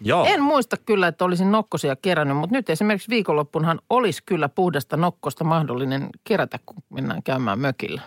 Joo. 0.01 0.25
En 0.25 0.43
muista 0.43 0.77
kyllä, 0.77 1.07
että 1.09 1.25
olisin 1.25 1.53
nokkosia 1.53 1.97
kerännyt, 1.97 2.37
mutta 2.37 2.57
nyt 2.57 2.71
esimerkiksi 2.71 3.09
viikonloppunhan 3.09 3.81
olisi 3.91 4.23
kyllä 4.27 4.49
puhdasta 4.49 4.97
nokkosta 4.97 5.45
mahdollinen 5.45 6.09
kerätä, 6.25 6.59
kun 6.67 6.77
mennään 6.91 7.23
käymään 7.23 7.59
mökillä. 7.59 8.03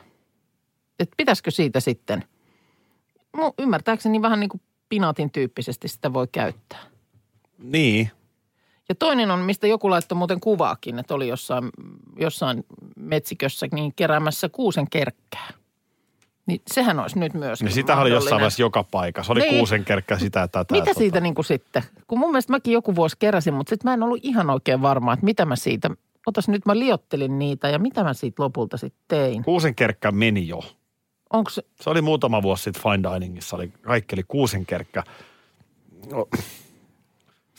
Et 1.00 1.10
pitäisikö 1.18 1.52
siitä 1.52 1.80
sitten? 1.80 2.24
No, 3.38 3.54
ymmärtääkseni 3.60 4.22
vähän 4.22 4.40
niin 4.40 4.50
kuin 4.50 4.62
pinaatin 4.90 5.32
tyyppisesti 5.32 5.88
sitä 5.88 6.14
voi 6.14 6.28
käyttää. 6.32 6.80
Niin. 7.58 8.12
Ja 8.90 8.96
toinen 8.96 9.32
on, 9.32 9.40
mistä 9.40 9.68
joku 9.68 9.90
laittoi 9.90 10.18
muuten 10.18 10.40
kuvaakin, 10.40 11.00
että 11.00 11.14
oli 11.14 11.28
jossain, 11.28 11.70
jossain 12.20 12.66
metsikössä 12.96 13.68
niin 13.74 13.94
keräämässä 13.96 14.50
kuusen 14.50 14.90
kerkkää. 14.90 15.48
Niin 16.46 16.62
sehän 16.68 17.00
olisi 17.00 17.20
nyt 17.20 17.34
myös 17.34 17.64
Niin 17.64 17.72
sitähän 17.72 18.02
oli 18.02 18.10
jossain 18.10 18.36
vaiheessa 18.36 18.62
joka 18.62 18.84
paikassa. 18.84 19.34
Oli 19.34 19.40
Niin. 19.40 19.56
kuusenkerkkä 19.56 20.18
sitä 20.20 20.48
tätä. 20.48 20.74
Mitä 20.74 20.86
tota. 20.86 20.98
siitä 20.98 21.20
niin 21.20 21.36
kuin 21.36 21.46
sitten? 21.46 21.84
Kun 22.08 22.20
mun 22.20 22.32
mielestä 22.32 22.54
mäkin 22.54 22.74
joku 22.74 22.96
vuosi 22.96 23.16
keräsin, 23.20 23.54
mutta 23.54 23.70
sitten 23.70 23.90
mä 23.90 23.94
en 23.94 24.04
ollut 24.04 24.20
ihan 24.22 24.50
oikein 24.50 24.82
varma, 24.82 25.14
että 25.14 25.26
mitä 25.26 25.46
mä 25.46 25.56
siitä, 25.56 25.90
otas 26.26 26.48
nyt 26.48 26.66
mä 26.66 26.80
liottelin 26.80 27.40
niitä 27.40 27.70
ja 27.70 27.80
mitä 27.80 28.04
mä 28.04 28.14
siitä 28.14 28.44
lopulta 28.44 28.78
sitten 28.78 29.02
tein. 29.08 29.44
Kuusenkerkkä 29.44 30.12
meni 30.12 30.48
jo. 30.48 30.60
Onko 31.34 31.50
se, 31.50 31.62
Se 31.82 31.90
oli 31.90 32.02
muutama 32.02 32.42
vuosi 32.42 32.64
sitten 32.64 32.84
Fine 32.84 33.14
Diningissa. 33.14 33.56
Oli, 33.56 33.68
kaikki 33.82 34.16
oli 34.16 34.24
kuusenkerkkä. 34.28 35.04
No. 36.12 36.28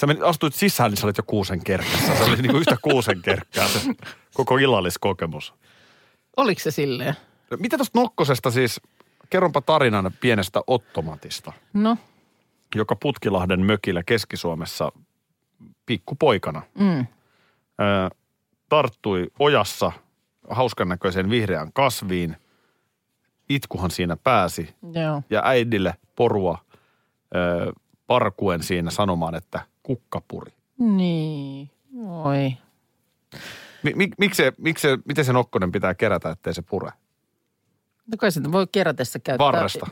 Sä 0.00 0.06
menit, 0.06 0.22
astuit 0.22 0.54
sisään, 0.54 0.90
niin 0.90 0.96
sä 0.98 1.06
olit 1.06 1.16
jo 1.18 1.24
kuusenkerkkässä. 1.26 2.16
Se 2.16 2.24
oli 2.24 2.36
niinku 2.36 2.56
yhtä 2.58 2.76
kuusenkerkkää 2.82 3.68
se 3.68 3.80
koko 4.34 4.56
illalliskokemus. 4.58 5.54
oliko 6.36 6.60
se 6.60 6.70
silleen? 6.70 7.14
Mitä 7.58 7.76
tuosta 7.76 8.00
nokkosesta 8.00 8.50
siis, 8.50 8.80
kerronpa 9.30 9.60
tarinan 9.60 10.12
pienestä 10.20 10.60
ottomatista, 10.66 11.52
No, 11.72 11.96
joka 12.74 12.96
Putkilahden 12.96 13.60
mökillä 13.60 14.02
Keski-Suomessa 14.02 14.92
pikkupoikana 15.86 16.62
mm, 16.78 17.00
ö, 17.00 17.04
tarttui 18.68 19.26
ojassa 19.38 19.92
hauskan 20.50 20.88
näköiseen 20.88 21.30
vihreään 21.30 21.72
kasviin. 21.72 22.36
Itkuhan 23.48 23.90
siinä 23.90 24.16
pääsi 24.16 24.74
joo. 24.92 25.22
ja 25.30 25.42
äidille 25.44 25.94
porua 26.16 26.58
ö, 27.36 27.72
parkuen 28.06 28.62
siinä 28.62 28.90
sanomaan, 28.90 29.34
että 29.34 29.60
kukkapuri. 29.88 30.52
Niin, 30.78 31.70
oi. 32.24 32.52
Mi- 33.82 33.92
mi- 33.94 34.10
miksi 34.18 34.36
se, 34.36 34.52
miksi 34.58 34.82
se, 34.82 34.98
miten 35.04 35.24
se 35.24 35.32
nokkonen 35.32 35.72
pitää 35.72 35.94
kerätä, 35.94 36.30
ettei 36.30 36.54
se 36.54 36.62
pure? 36.62 36.90
No 38.06 38.16
kai 38.18 38.32
sitä 38.32 38.52
voi 38.52 38.66
kerätessä 38.72 39.18
käyttää. 39.18 39.46
Varresta. 39.46 39.86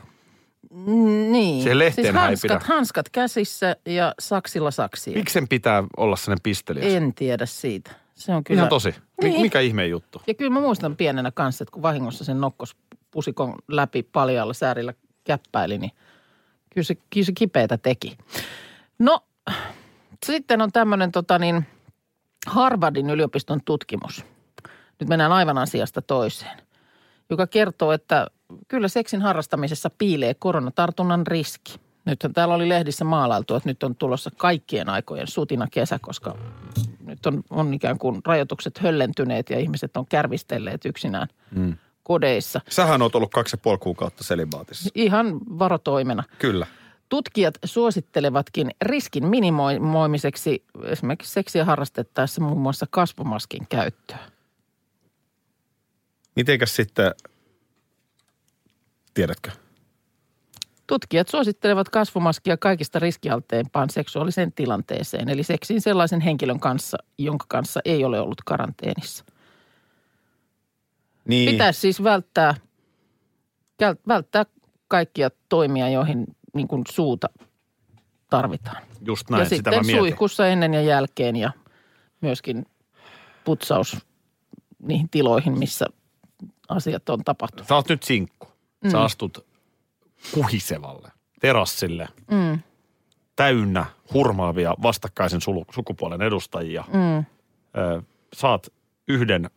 Mm, 0.73 1.31
Niin. 1.31 1.61
Siihen 1.63 1.79
lehteen 1.79 2.05
siis 2.05 2.15
hanskat, 2.15 2.63
hanskat 2.63 3.09
käsissä 3.09 3.75
ja 3.85 4.13
saksilla 4.19 4.71
saksia. 4.71 5.13
Miksi 5.17 5.33
sen 5.33 5.47
pitää 5.47 5.83
olla 5.97 6.15
sellainen 6.15 6.43
pisteliäs? 6.43 6.93
En 6.93 7.13
tiedä 7.13 7.45
siitä. 7.45 7.91
Se 8.15 8.33
on 8.35 8.43
kyllä... 8.43 8.59
Ihan 8.59 8.69
tosi. 8.69 8.95
Niin. 9.23 9.41
Mikä 9.41 9.59
ihmeen 9.59 9.89
juttu? 9.89 10.21
Ja 10.27 10.33
kyllä 10.33 10.51
mä 10.51 10.59
muistan 10.59 10.95
pienenä 10.95 11.31
kanssa, 11.31 11.63
että 11.63 11.71
kun 11.71 11.81
vahingossa 11.81 12.23
sen 12.25 12.41
nokkospusikon 12.41 13.55
läpi 13.67 14.03
paljalla 14.03 14.53
säärillä 14.53 14.93
käppäili, 15.23 15.77
niin 15.77 15.91
kyllä 16.69 16.85
se, 16.85 16.95
kyllä 16.95 17.25
se 17.25 17.31
kipeätä 17.31 17.77
teki. 17.77 18.17
No, 18.99 19.19
sitten 20.25 20.61
on 20.61 20.71
tämmöinen 20.71 21.11
tota 21.11 21.39
niin, 21.39 21.65
Harvardin 22.47 23.09
yliopiston 23.09 23.61
tutkimus. 23.65 24.25
Nyt 24.99 25.09
mennään 25.09 25.31
aivan 25.31 25.57
asiasta 25.57 26.01
toiseen. 26.01 26.57
Joka 27.29 27.47
kertoo, 27.47 27.91
että 27.91 28.27
kyllä 28.67 28.87
seksin 28.87 29.21
harrastamisessa 29.21 29.89
piilee 29.97 30.33
koronatartunnan 30.33 31.27
riski. 31.27 31.79
Nythän 32.05 32.33
täällä 32.33 32.55
oli 32.55 32.69
lehdissä 32.69 33.05
maalailtu, 33.05 33.55
että 33.55 33.69
nyt 33.69 33.83
on 33.83 33.95
tulossa 33.95 34.31
kaikkien 34.37 34.89
aikojen 34.89 35.27
sutina 35.27 35.67
kesä, 35.71 35.99
koska 36.01 36.37
nyt 37.05 37.25
on, 37.25 37.43
on 37.49 37.73
ikään 37.73 37.97
kuin 37.97 38.21
rajoitukset 38.25 38.77
höllentyneet 38.77 39.49
ja 39.49 39.59
ihmiset 39.59 39.97
on 39.97 40.05
kärvistelleet 40.05 40.85
yksinään 40.85 41.27
mm. 41.51 41.77
kodeissa. 42.03 42.61
Sähän 42.69 43.01
oot 43.01 43.15
ollut 43.15 43.31
kaksi 43.31 43.53
ja 43.53 43.59
puoli 43.63 43.77
kuukautta 43.77 44.23
selibaatissa. 44.23 44.89
Ihan 44.95 45.39
varotoimena. 45.59 46.23
Kyllä. 46.39 46.67
Tutkijat 47.09 47.57
suosittelevatkin 47.65 48.71
riskin 48.81 49.25
minimoimiseksi 49.25 50.63
esimerkiksi 50.83 51.33
seksiä 51.33 51.65
harrastettaessa 51.65 52.41
muun 52.41 52.61
muassa 52.61 52.85
kasvomaskin 52.89 53.67
käyttöä. 53.69 54.17
Mitenkäs 56.35 56.75
sitten, 56.75 57.11
tiedätkö? 59.13 59.51
Tutkijat 60.87 61.27
suosittelevat 61.27 61.89
kasvomaskia 61.89 62.57
kaikista 62.57 62.99
riskialteimpaan 62.99 63.89
seksuaaliseen 63.89 64.53
tilanteeseen, 64.53 65.29
eli 65.29 65.43
seksiin 65.43 65.81
sellaisen 65.81 66.21
henkilön 66.21 66.59
kanssa, 66.59 66.97
jonka 67.17 67.45
kanssa 67.49 67.79
ei 67.85 68.03
ole 68.03 68.19
ollut 68.19 68.41
karanteenissa. 68.45 69.25
Niin. 71.25 71.51
Pitäisi 71.51 71.79
siis 71.79 72.03
välttää, 72.03 72.55
välttää 74.07 74.45
kaikkia 74.87 75.29
toimia, 75.49 75.89
joihin 75.89 76.36
niin 76.57 76.67
kuin 76.67 76.83
suuta 76.89 77.27
tarvitaan. 78.29 78.83
Just 79.05 79.29
näin, 79.29 79.39
ja 79.43 79.49
sitä 79.49 79.69
mä 79.69 79.75
sitten 79.75 79.85
mietin. 79.85 80.01
suihkussa 80.01 80.47
ennen 80.47 80.73
ja 80.73 80.81
jälkeen 80.81 81.35
ja 81.35 81.51
myöskin 82.21 82.65
putsaus 83.43 83.97
niihin 84.79 85.09
tiloihin, 85.09 85.59
missä 85.59 85.85
asiat 86.69 87.09
on 87.09 87.23
tapahtunut. 87.23 87.67
Sä 87.67 87.75
oot 87.75 87.89
nyt 87.89 88.03
sinkku. 88.03 88.47
Sä 88.91 89.01
astut 89.01 89.45
kuhisevalle 90.33 91.11
terassille. 91.39 92.07
Mm. 92.31 92.59
Täynnä 93.35 93.85
hurmaavia 94.13 94.75
vastakkaisen 94.83 95.41
sukupuolen 95.71 96.21
edustajia. 96.21 96.83
Mm. 96.93 97.17
Ö, 97.17 98.01
saat 98.33 98.67
yhden 99.07 99.49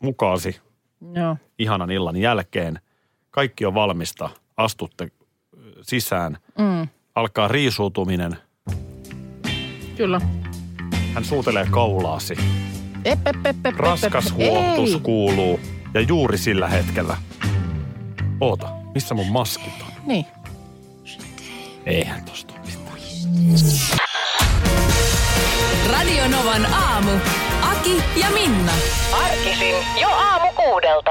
mukaasi 0.00 0.60
Joo. 1.14 1.36
ihanan 1.58 1.90
illan 1.90 2.16
jälkeen. 2.16 2.80
Kaikki 3.30 3.66
on 3.66 3.74
valmista. 3.74 4.30
Astutte 4.56 5.08
sisään. 5.82 6.38
Mm. 6.58 6.88
Alkaa 7.14 7.48
riisuutuminen. 7.48 8.36
Kyllä. 9.96 10.20
Hän 11.14 11.24
suutelee 11.24 11.66
kaulaasi. 11.70 12.36
Ep, 13.04 13.26
ep, 13.26 13.46
ep, 13.46 13.66
ep, 13.66 13.76
Raskas 13.76 14.26
ep, 14.26 14.36
huohtus 14.36 14.94
Ei. 14.94 15.00
kuuluu. 15.00 15.60
Ja 15.94 16.00
juuri 16.00 16.38
sillä 16.38 16.68
hetkellä. 16.68 17.16
Oota, 18.40 18.68
missä 18.94 19.14
mun 19.14 19.32
maskit 19.32 19.72
on? 19.82 19.92
Niin. 20.06 20.26
Eihän 21.86 22.24
tosta 22.24 22.54
mitään. 22.66 22.78
Radio 25.90 26.28
Novan 26.28 26.66
aamu. 26.74 27.10
Aki 27.62 28.02
ja 28.20 28.30
Minna. 28.30 28.72
Arkisin 29.24 29.74
jo 30.00 30.08
aamu 30.08 30.52
kuudelta. 30.56 31.10